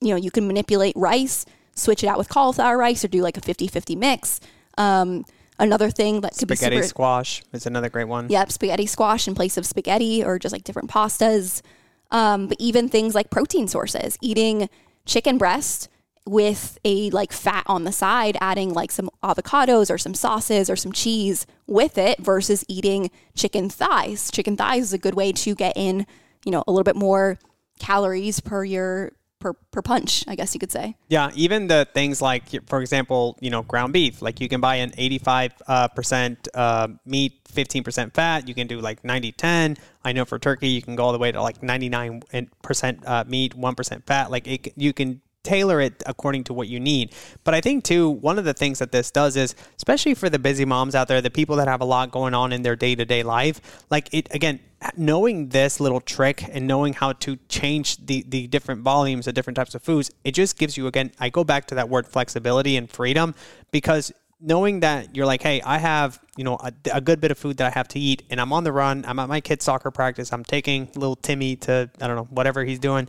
you 0.00 0.08
know, 0.08 0.16
you 0.16 0.30
can 0.30 0.46
manipulate 0.46 0.94
rice, 0.96 1.44
switch 1.74 2.02
it 2.02 2.06
out 2.06 2.18
with 2.18 2.28
cauliflower 2.28 2.76
rice, 2.76 3.04
or 3.04 3.08
do 3.08 3.22
like 3.22 3.36
a 3.36 3.40
50 3.40 3.68
50 3.68 3.96
mix. 3.96 4.40
Um, 4.78 5.24
another 5.58 5.90
thing 5.90 6.22
that 6.22 6.32
could 6.32 6.48
Spaghetti 6.48 6.76
be 6.76 6.82
super. 6.82 6.88
squash 6.88 7.42
is 7.52 7.66
another 7.66 7.88
great 7.88 8.08
one. 8.08 8.28
Yep, 8.28 8.52
spaghetti 8.52 8.86
squash 8.86 9.28
in 9.28 9.34
place 9.34 9.56
of 9.56 9.66
spaghetti, 9.66 10.24
or 10.24 10.38
just 10.38 10.52
like 10.52 10.64
different 10.64 10.90
pastas. 10.90 11.62
Um, 12.10 12.48
but 12.48 12.56
even 12.60 12.88
things 12.88 13.14
like 13.14 13.30
protein 13.30 13.68
sources, 13.68 14.18
eating 14.20 14.68
chicken 15.06 15.38
breast 15.38 15.88
with 16.26 16.78
a 16.84 17.10
like 17.10 17.32
fat 17.32 17.64
on 17.66 17.84
the 17.84 17.92
side, 17.92 18.36
adding 18.40 18.72
like 18.72 18.90
some 18.90 19.10
avocados 19.22 19.90
or 19.90 19.98
some 19.98 20.14
sauces 20.14 20.68
or 20.68 20.76
some 20.76 20.92
cheese 20.92 21.46
with 21.66 21.98
it 21.98 22.18
versus 22.20 22.64
eating 22.68 23.10
chicken 23.34 23.68
thighs. 23.70 24.30
Chicken 24.30 24.56
thighs 24.56 24.84
is 24.84 24.92
a 24.92 24.98
good 24.98 25.14
way 25.14 25.32
to 25.32 25.54
get 25.54 25.72
in, 25.76 26.06
you 26.44 26.52
know, 26.52 26.62
a 26.66 26.72
little 26.72 26.84
bit 26.84 26.96
more 26.96 27.38
calories 27.78 28.40
per 28.40 28.62
your 28.64 29.12
per, 29.40 29.54
per 29.54 29.82
punch, 29.82 30.24
I 30.28 30.36
guess 30.36 30.54
you 30.54 30.60
could 30.60 30.70
say. 30.70 30.96
Yeah, 31.08 31.30
even 31.34 31.66
the 31.66 31.88
things 31.92 32.22
like, 32.22 32.44
for 32.68 32.80
example, 32.80 33.36
you 33.40 33.50
know, 33.50 33.62
ground 33.62 33.92
beef. 33.92 34.22
Like 34.22 34.40
you 34.40 34.48
can 34.48 34.60
buy 34.60 34.76
an 34.76 34.92
85 34.96 35.52
uh, 35.66 35.88
percent, 35.88 36.46
uh, 36.54 36.88
meat, 37.04 37.42
15% 37.52 38.14
fat. 38.14 38.46
You 38.46 38.54
can 38.54 38.66
do 38.66 38.80
like 38.80 39.02
90 39.02 39.32
10. 39.32 39.76
I 40.04 40.12
know 40.12 40.24
for 40.24 40.38
turkey, 40.38 40.68
you 40.68 40.82
can 40.82 40.94
go 40.94 41.04
all 41.04 41.12
the 41.12 41.18
way 41.18 41.32
to 41.32 41.42
like 41.42 41.60
99% 41.60 43.08
uh, 43.08 43.24
meat, 43.26 43.56
1% 43.56 44.06
fat. 44.06 44.30
Like 44.30 44.46
it, 44.46 44.72
you 44.76 44.92
can 44.92 45.20
tailor 45.42 45.80
it 45.80 46.02
according 46.06 46.44
to 46.44 46.52
what 46.52 46.68
you 46.68 46.78
need. 46.78 47.14
But 47.44 47.54
I 47.54 47.60
think 47.60 47.84
too, 47.84 48.10
one 48.10 48.38
of 48.38 48.44
the 48.44 48.54
things 48.54 48.78
that 48.78 48.92
this 48.92 49.10
does 49.10 49.36
is, 49.36 49.54
especially 49.76 50.14
for 50.14 50.28
the 50.28 50.38
busy 50.38 50.64
moms 50.64 50.94
out 50.94 51.08
there, 51.08 51.20
the 51.20 51.30
people 51.30 51.56
that 51.56 51.68
have 51.68 51.80
a 51.80 51.84
lot 51.84 52.10
going 52.10 52.34
on 52.34 52.52
in 52.52 52.62
their 52.62 52.76
day 52.76 52.94
to 52.94 53.04
day 53.04 53.22
life, 53.22 53.60
like 53.90 54.12
it 54.12 54.28
again, 54.34 54.60
knowing 54.96 55.48
this 55.48 55.80
little 55.80 56.00
trick 56.00 56.44
and 56.50 56.66
knowing 56.66 56.92
how 56.92 57.12
to 57.12 57.36
change 57.48 58.04
the 58.04 58.24
the 58.28 58.46
different 58.46 58.82
volumes 58.82 59.26
of 59.26 59.34
different 59.34 59.56
types 59.56 59.74
of 59.74 59.82
foods, 59.82 60.10
it 60.24 60.32
just 60.32 60.58
gives 60.58 60.76
you 60.76 60.86
again. 60.86 61.12
I 61.18 61.30
go 61.30 61.44
back 61.44 61.66
to 61.68 61.74
that 61.76 61.88
word 61.88 62.06
flexibility 62.06 62.76
and 62.76 62.90
freedom 62.90 63.34
because 63.70 64.12
knowing 64.40 64.80
that 64.80 65.14
you're 65.14 65.26
like, 65.26 65.42
hey, 65.42 65.60
I 65.62 65.78
have 65.78 66.20
you 66.36 66.44
know 66.44 66.58
a, 66.62 66.72
a 66.92 67.00
good 67.00 67.20
bit 67.20 67.30
of 67.30 67.38
food 67.38 67.58
that 67.58 67.66
I 67.66 67.70
have 67.70 67.88
to 67.88 68.00
eat, 68.00 68.22
and 68.30 68.40
I'm 68.40 68.52
on 68.52 68.64
the 68.64 68.72
run. 68.72 69.04
I'm 69.06 69.18
at 69.18 69.28
my 69.28 69.40
kid's 69.40 69.64
soccer 69.64 69.90
practice. 69.90 70.32
I'm 70.32 70.44
taking 70.44 70.88
little 70.94 71.16
Timmy 71.16 71.56
to 71.56 71.90
I 72.00 72.06
don't 72.06 72.16
know 72.16 72.28
whatever 72.30 72.64
he's 72.64 72.78
doing. 72.78 73.08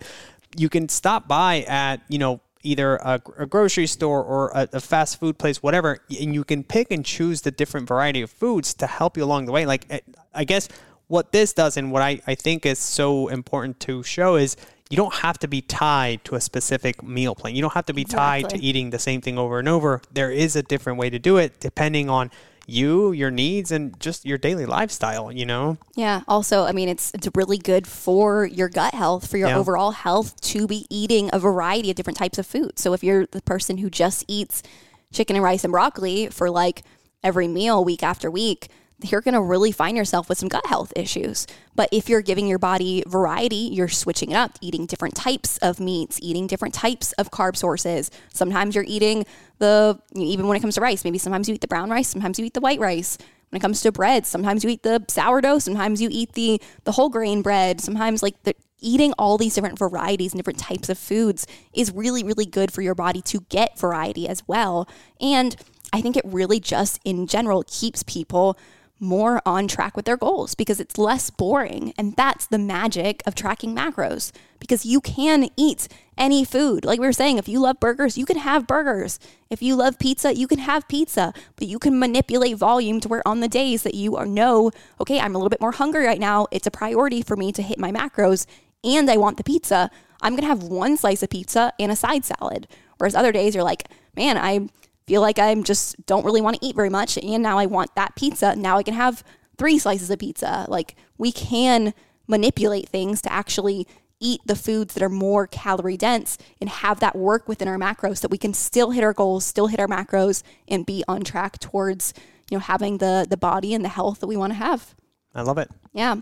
You 0.55 0.69
can 0.69 0.89
stop 0.89 1.27
by 1.27 1.61
at 1.67 2.01
you 2.07 2.17
know 2.17 2.41
either 2.63 2.97
a, 2.97 3.21
a 3.37 3.45
grocery 3.45 3.87
store 3.87 4.23
or 4.23 4.49
a, 4.49 4.67
a 4.73 4.79
fast 4.79 5.19
food 5.19 5.37
place, 5.37 5.63
whatever, 5.63 5.99
and 6.19 6.33
you 6.33 6.43
can 6.43 6.63
pick 6.63 6.91
and 6.91 7.03
choose 7.03 7.41
the 7.41 7.51
different 7.51 7.87
variety 7.87 8.21
of 8.21 8.29
foods 8.29 8.73
to 8.75 8.87
help 8.87 9.17
you 9.17 9.23
along 9.23 9.45
the 9.45 9.51
way. 9.51 9.65
Like 9.65 9.85
eh, 9.89 9.99
I 10.33 10.43
guess 10.43 10.67
what 11.07 11.31
this 11.31 11.53
does 11.53 11.75
and 11.75 11.91
what 11.91 12.01
I, 12.01 12.21
I 12.25 12.35
think 12.35 12.65
is 12.65 12.79
so 12.79 13.27
important 13.27 13.79
to 13.81 14.01
show 14.03 14.35
is 14.35 14.55
you 14.89 14.97
don't 14.97 15.13
have 15.15 15.39
to 15.39 15.47
be 15.47 15.61
tied 15.61 16.23
to 16.25 16.35
a 16.35 16.41
specific 16.41 17.01
meal 17.01 17.35
plan. 17.35 17.55
You 17.55 17.61
don't 17.61 17.73
have 17.73 17.85
to 17.87 17.93
be 17.93 18.03
tied 18.03 18.49
to 18.49 18.57
eating 18.59 18.89
the 18.89 18.99
same 18.99 19.21
thing 19.21 19.37
over 19.37 19.57
and 19.57 19.67
over. 19.67 20.01
There 20.11 20.31
is 20.31 20.55
a 20.55 20.63
different 20.63 20.99
way 20.99 21.09
to 21.09 21.17
do 21.17 21.37
it 21.37 21.59
depending 21.59 22.09
on 22.09 22.29
you, 22.71 23.11
your 23.11 23.29
needs, 23.31 23.71
and 23.71 23.99
just 23.99 24.25
your 24.25 24.37
daily 24.37 24.65
lifestyle, 24.65 25.31
you 25.31 25.45
know? 25.45 25.77
Yeah. 25.95 26.21
Also, 26.27 26.63
I 26.63 26.71
mean, 26.71 26.89
it's 26.89 27.11
it's 27.13 27.27
really 27.35 27.57
good 27.57 27.85
for 27.85 28.45
your 28.45 28.69
gut 28.69 28.93
health, 28.93 29.29
for 29.29 29.37
your 29.37 29.49
Yeah. 29.49 29.57
overall 29.57 29.91
health, 29.91 30.39
to 30.41 30.67
be 30.67 30.85
eating 30.89 31.29
a 31.33 31.39
variety 31.39 31.89
of 31.89 31.95
different 31.95 32.17
types 32.17 32.37
of 32.37 32.45
food. 32.47 32.79
So 32.79 32.93
if 32.93 33.03
you're 33.03 33.25
the 33.27 33.41
person 33.41 33.77
who 33.77 33.89
just 33.89 34.25
eats 34.27 34.63
chicken 35.11 35.35
and 35.35 35.43
rice 35.43 35.63
and 35.63 35.71
broccoli 35.71 36.27
for 36.27 36.49
like 36.49 36.83
every 37.23 37.47
meal 37.47 37.83
week 37.83 38.01
after 38.01 38.31
week, 38.31 38.69
you're 39.09 39.21
going 39.21 39.33
to 39.33 39.41
really 39.41 39.71
find 39.71 39.95
yourself 39.95 40.29
with 40.29 40.37
some 40.37 40.49
gut 40.49 40.65
health 40.65 40.91
issues. 40.95 41.47
But 41.75 41.89
if 41.91 42.09
you're 42.09 42.21
giving 42.21 42.47
your 42.47 42.59
body 42.59 43.03
variety, 43.07 43.69
you're 43.71 43.87
switching 43.87 44.31
it 44.31 44.35
up, 44.35 44.57
eating 44.61 44.85
different 44.85 45.15
types 45.15 45.57
of 45.59 45.79
meats, 45.79 46.19
eating 46.21 46.47
different 46.47 46.73
types 46.73 47.11
of 47.13 47.31
carb 47.31 47.55
sources. 47.55 48.11
Sometimes 48.33 48.75
you're 48.75 48.85
eating 48.87 49.25
the, 49.59 49.99
even 50.15 50.47
when 50.47 50.57
it 50.57 50.59
comes 50.59 50.75
to 50.75 50.81
rice, 50.81 51.03
maybe 51.03 51.17
sometimes 51.17 51.47
you 51.47 51.55
eat 51.55 51.61
the 51.61 51.67
brown 51.67 51.89
rice, 51.89 52.09
sometimes 52.09 52.37
you 52.37 52.45
eat 52.45 52.53
the 52.53 52.61
white 52.61 52.79
rice. 52.79 53.17
When 53.49 53.57
it 53.57 53.61
comes 53.61 53.81
to 53.81 53.91
bread, 53.91 54.25
sometimes 54.25 54.63
you 54.63 54.69
eat 54.69 54.83
the 54.83 55.03
sourdough, 55.09 55.59
sometimes 55.59 56.01
you 56.01 56.07
eat 56.09 56.33
the 56.33 56.61
the 56.85 56.93
whole 56.93 57.09
grain 57.09 57.41
bread, 57.41 57.81
sometimes 57.81 58.23
like 58.23 58.41
the 58.43 58.55
eating 58.79 59.13
all 59.19 59.37
these 59.37 59.53
different 59.53 59.77
varieties 59.77 60.31
and 60.31 60.39
different 60.39 60.57
types 60.57 60.87
of 60.87 60.97
foods 60.97 61.45
is 61.73 61.91
really 61.91 62.23
really 62.23 62.45
good 62.45 62.71
for 62.71 62.81
your 62.81 62.95
body 62.95 63.21
to 63.23 63.41
get 63.49 63.77
variety 63.77 64.25
as 64.25 64.47
well. 64.47 64.87
And 65.19 65.57
I 65.93 66.01
think 66.01 66.15
it 66.15 66.23
really 66.25 66.59
just 66.59 66.99
in 67.03 67.27
general 67.27 67.63
keeps 67.67 68.03
people 68.03 68.57
more 69.01 69.41
on 69.45 69.67
track 69.67 69.95
with 69.95 70.05
their 70.05 70.15
goals 70.15 70.55
because 70.55 70.79
it's 70.79 70.97
less 70.97 71.29
boring. 71.29 71.93
And 71.97 72.15
that's 72.15 72.45
the 72.45 72.59
magic 72.59 73.23
of 73.25 73.35
tracking 73.35 73.75
macros 73.75 74.31
because 74.59 74.85
you 74.85 75.01
can 75.01 75.49
eat 75.57 75.87
any 76.17 76.45
food. 76.45 76.85
Like 76.85 76.99
we 76.99 77.07
were 77.07 77.13
saying, 77.13 77.37
if 77.37 77.49
you 77.49 77.59
love 77.59 77.79
burgers, 77.79 78.17
you 78.17 78.25
can 78.25 78.37
have 78.37 78.67
burgers. 78.67 79.19
If 79.49 79.61
you 79.61 79.75
love 79.75 79.97
pizza, 79.97 80.35
you 80.35 80.47
can 80.47 80.59
have 80.59 80.87
pizza, 80.87 81.33
but 81.55 81.67
you 81.67 81.79
can 81.79 81.97
manipulate 81.97 82.57
volume 82.57 82.99
to 83.01 83.07
where 83.07 83.27
on 83.27 83.39
the 83.39 83.47
days 83.47 83.83
that 83.83 83.95
you 83.95 84.15
are 84.15 84.27
know, 84.27 84.71
okay, 84.99 85.19
I'm 85.19 85.35
a 85.35 85.37
little 85.37 85.49
bit 85.49 85.61
more 85.61 85.71
hungry 85.71 86.05
right 86.05 86.19
now, 86.19 86.47
it's 86.51 86.67
a 86.67 86.71
priority 86.71 87.23
for 87.23 87.35
me 87.35 87.51
to 87.53 87.61
hit 87.61 87.79
my 87.79 87.91
macros 87.91 88.45
and 88.83 89.09
I 89.09 89.17
want 89.17 89.37
the 89.37 89.43
pizza. 89.43 89.89
I'm 90.21 90.33
going 90.33 90.43
to 90.43 90.47
have 90.47 90.63
one 90.63 90.97
slice 90.97 91.23
of 91.23 91.29
pizza 91.29 91.73
and 91.79 91.91
a 91.91 91.95
side 91.95 92.25
salad. 92.25 92.67
Whereas 92.97 93.15
other 93.15 93.31
days 93.31 93.55
you're 93.55 93.63
like, 93.63 93.87
man, 94.15 94.37
I 94.37 94.69
feel 95.07 95.21
like 95.21 95.39
I'm 95.39 95.63
just 95.63 96.05
don't 96.05 96.25
really 96.25 96.41
want 96.41 96.59
to 96.59 96.65
eat 96.65 96.75
very 96.75 96.89
much 96.89 97.17
and 97.17 97.43
now 97.43 97.57
I 97.57 97.65
want 97.65 97.95
that 97.95 98.15
pizza. 98.15 98.55
Now 98.55 98.77
I 98.77 98.83
can 98.83 98.93
have 98.93 99.23
three 99.57 99.77
slices 99.77 100.09
of 100.09 100.19
pizza. 100.19 100.65
Like 100.67 100.95
we 101.17 101.31
can 101.31 101.93
manipulate 102.27 102.87
things 102.89 103.21
to 103.23 103.31
actually 103.31 103.87
eat 104.19 104.39
the 104.45 104.55
foods 104.55 104.93
that 104.93 105.03
are 105.03 105.09
more 105.09 105.47
calorie 105.47 105.97
dense 105.97 106.37
and 106.61 106.69
have 106.69 106.99
that 106.99 107.15
work 107.15 107.47
within 107.47 107.67
our 107.67 107.77
macros 107.77 108.17
so 108.17 108.21
that 108.21 108.31
we 108.31 108.37
can 108.37 108.53
still 108.53 108.91
hit 108.91 109.03
our 109.03 109.13
goals, 109.13 109.43
still 109.43 109.67
hit 109.67 109.79
our 109.79 109.87
macros 109.87 110.43
and 110.67 110.85
be 110.85 111.03
on 111.07 111.23
track 111.23 111.59
towards, 111.59 112.13
you 112.49 112.57
know 112.57 112.61
having 112.61 112.97
the 112.99 113.25
the 113.29 113.37
body 113.37 113.73
and 113.73 113.83
the 113.83 113.89
health 113.89 114.19
that 114.19 114.27
we 114.27 114.37
want 114.37 114.51
to 114.51 114.57
have. 114.57 114.93
I 115.33 115.41
love 115.41 115.57
it. 115.57 115.69
Yeah. 115.93 116.17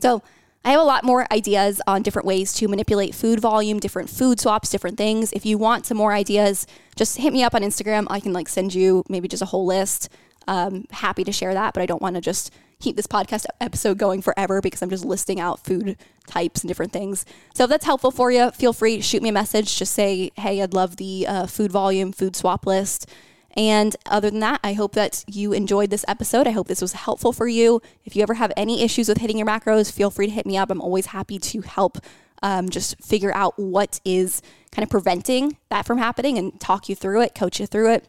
So 0.00 0.22
I 0.64 0.70
have 0.70 0.80
a 0.80 0.84
lot 0.84 1.04
more 1.04 1.30
ideas 1.30 1.82
on 1.86 2.02
different 2.02 2.26
ways 2.26 2.54
to 2.54 2.68
manipulate 2.68 3.14
food 3.14 3.38
volume, 3.38 3.78
different 3.78 4.08
food 4.08 4.40
swaps, 4.40 4.70
different 4.70 4.96
things. 4.96 5.30
If 5.32 5.44
you 5.44 5.58
want 5.58 5.84
some 5.84 5.98
more 5.98 6.12
ideas, 6.14 6.66
just 6.96 7.16
hit 7.18 7.32
me 7.32 7.42
up 7.42 7.54
on 7.54 7.62
Instagram. 7.62 8.06
I 8.10 8.20
can 8.20 8.32
like 8.32 8.48
send 8.48 8.74
you 8.74 9.04
maybe 9.08 9.28
just 9.28 9.42
a 9.42 9.46
whole 9.46 9.66
list. 9.66 10.08
Um, 10.46 10.86
happy 10.90 11.24
to 11.24 11.32
share 11.32 11.54
that, 11.54 11.74
but 11.74 11.82
I 11.82 11.86
don't 11.86 12.02
want 12.02 12.16
to 12.16 12.20
just 12.20 12.52
keep 12.80 12.96
this 12.96 13.06
podcast 13.06 13.46
episode 13.60 13.98
going 13.98 14.20
forever 14.20 14.60
because 14.60 14.82
I'm 14.82 14.90
just 14.90 15.04
listing 15.04 15.40
out 15.40 15.64
food 15.64 15.96
types 16.26 16.60
and 16.60 16.68
different 16.68 16.92
things. 16.92 17.24
So 17.54 17.64
if 17.64 17.70
that's 17.70 17.86
helpful 17.86 18.10
for 18.10 18.30
you, 18.30 18.50
feel 18.50 18.72
free 18.72 18.96
to 18.96 19.02
shoot 19.02 19.22
me 19.22 19.30
a 19.30 19.32
message. 19.32 19.78
Just 19.78 19.94
say, 19.94 20.30
hey, 20.36 20.60
I'd 20.60 20.74
love 20.74 20.96
the 20.96 21.26
uh, 21.26 21.46
food 21.46 21.72
volume, 21.72 22.12
food 22.12 22.36
swap 22.36 22.66
list. 22.66 23.08
And 23.56 23.94
other 24.06 24.30
than 24.30 24.40
that, 24.40 24.60
I 24.64 24.72
hope 24.72 24.94
that 24.94 25.24
you 25.28 25.52
enjoyed 25.52 25.90
this 25.90 26.04
episode. 26.08 26.46
I 26.46 26.50
hope 26.50 26.66
this 26.66 26.82
was 26.82 26.92
helpful 26.92 27.32
for 27.32 27.46
you. 27.46 27.80
If 28.04 28.16
you 28.16 28.22
ever 28.22 28.34
have 28.34 28.52
any 28.56 28.82
issues 28.82 29.08
with 29.08 29.18
hitting 29.18 29.38
your 29.38 29.46
macros, 29.46 29.92
feel 29.92 30.10
free 30.10 30.26
to 30.26 30.32
hit 30.32 30.44
me 30.44 30.56
up. 30.56 30.70
I'm 30.70 30.80
always 30.80 31.06
happy 31.06 31.38
to 31.38 31.60
help 31.60 31.98
um, 32.44 32.68
just 32.68 33.02
figure 33.02 33.34
out 33.34 33.58
what 33.58 34.00
is 34.04 34.42
kind 34.70 34.84
of 34.84 34.90
preventing 34.90 35.56
that 35.70 35.86
from 35.86 35.98
happening 35.98 36.36
and 36.36 36.60
talk 36.60 36.88
you 36.88 36.94
through 36.94 37.22
it, 37.22 37.34
coach 37.34 37.58
you 37.58 37.66
through 37.66 37.92
it. 37.94 38.06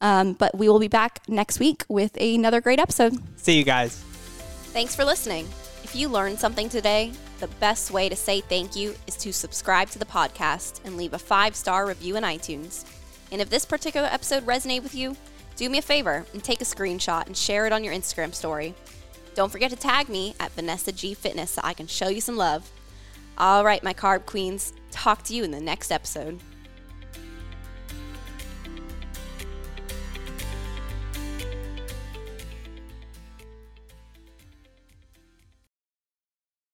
Um, 0.00 0.32
but 0.32 0.56
we 0.56 0.68
will 0.68 0.78
be 0.78 0.88
back 0.88 1.20
next 1.28 1.60
week 1.60 1.84
with 1.88 2.16
another 2.20 2.60
great 2.60 2.78
episode. 2.78 3.14
See 3.38 3.58
you 3.58 3.64
guys. 3.64 3.96
Thanks 4.72 4.96
for 4.96 5.04
listening. 5.04 5.46
If 5.82 5.94
you 5.94 6.08
learned 6.08 6.40
something 6.40 6.68
today, 6.68 7.12
the 7.40 7.46
best 7.60 7.90
way 7.90 8.08
to 8.08 8.16
say 8.16 8.40
thank 8.40 8.74
you 8.74 8.94
is 9.06 9.16
to 9.18 9.32
subscribe 9.32 9.90
to 9.90 9.98
the 9.98 10.06
podcast 10.06 10.80
and 10.86 10.96
leave 10.96 11.12
a 11.12 11.18
five 11.18 11.54
star 11.54 11.86
review 11.86 12.16
in 12.16 12.24
iTunes. 12.24 12.84
And 13.32 13.40
if 13.40 13.50
this 13.50 13.66
particular 13.66 14.08
episode 14.10 14.46
resonated 14.46 14.82
with 14.82 14.94
you, 14.94 15.14
do 15.56 15.68
me 15.68 15.78
a 15.78 15.82
favor 15.82 16.24
and 16.32 16.42
take 16.42 16.62
a 16.62 16.64
screenshot 16.64 17.26
and 17.26 17.36
share 17.36 17.66
it 17.66 17.72
on 17.72 17.84
your 17.84 17.92
Instagram 17.94 18.34
story. 18.34 18.74
Don't 19.34 19.52
forget 19.52 19.70
to 19.70 19.76
tag 19.76 20.08
me 20.08 20.34
at 20.40 20.52
Vanessa 20.52 20.90
G 20.90 21.12
Fitness 21.12 21.50
so 21.50 21.60
I 21.62 21.74
can 21.74 21.86
show 21.86 22.08
you 22.08 22.22
some 22.22 22.36
love. 22.36 22.70
All 23.36 23.64
right, 23.64 23.82
my 23.82 23.92
carb 23.92 24.26
queens, 24.26 24.72
talk 24.92 25.24
to 25.24 25.34
you 25.34 25.42
in 25.42 25.50
the 25.50 25.60
next 25.60 25.90
episode. 25.90 26.40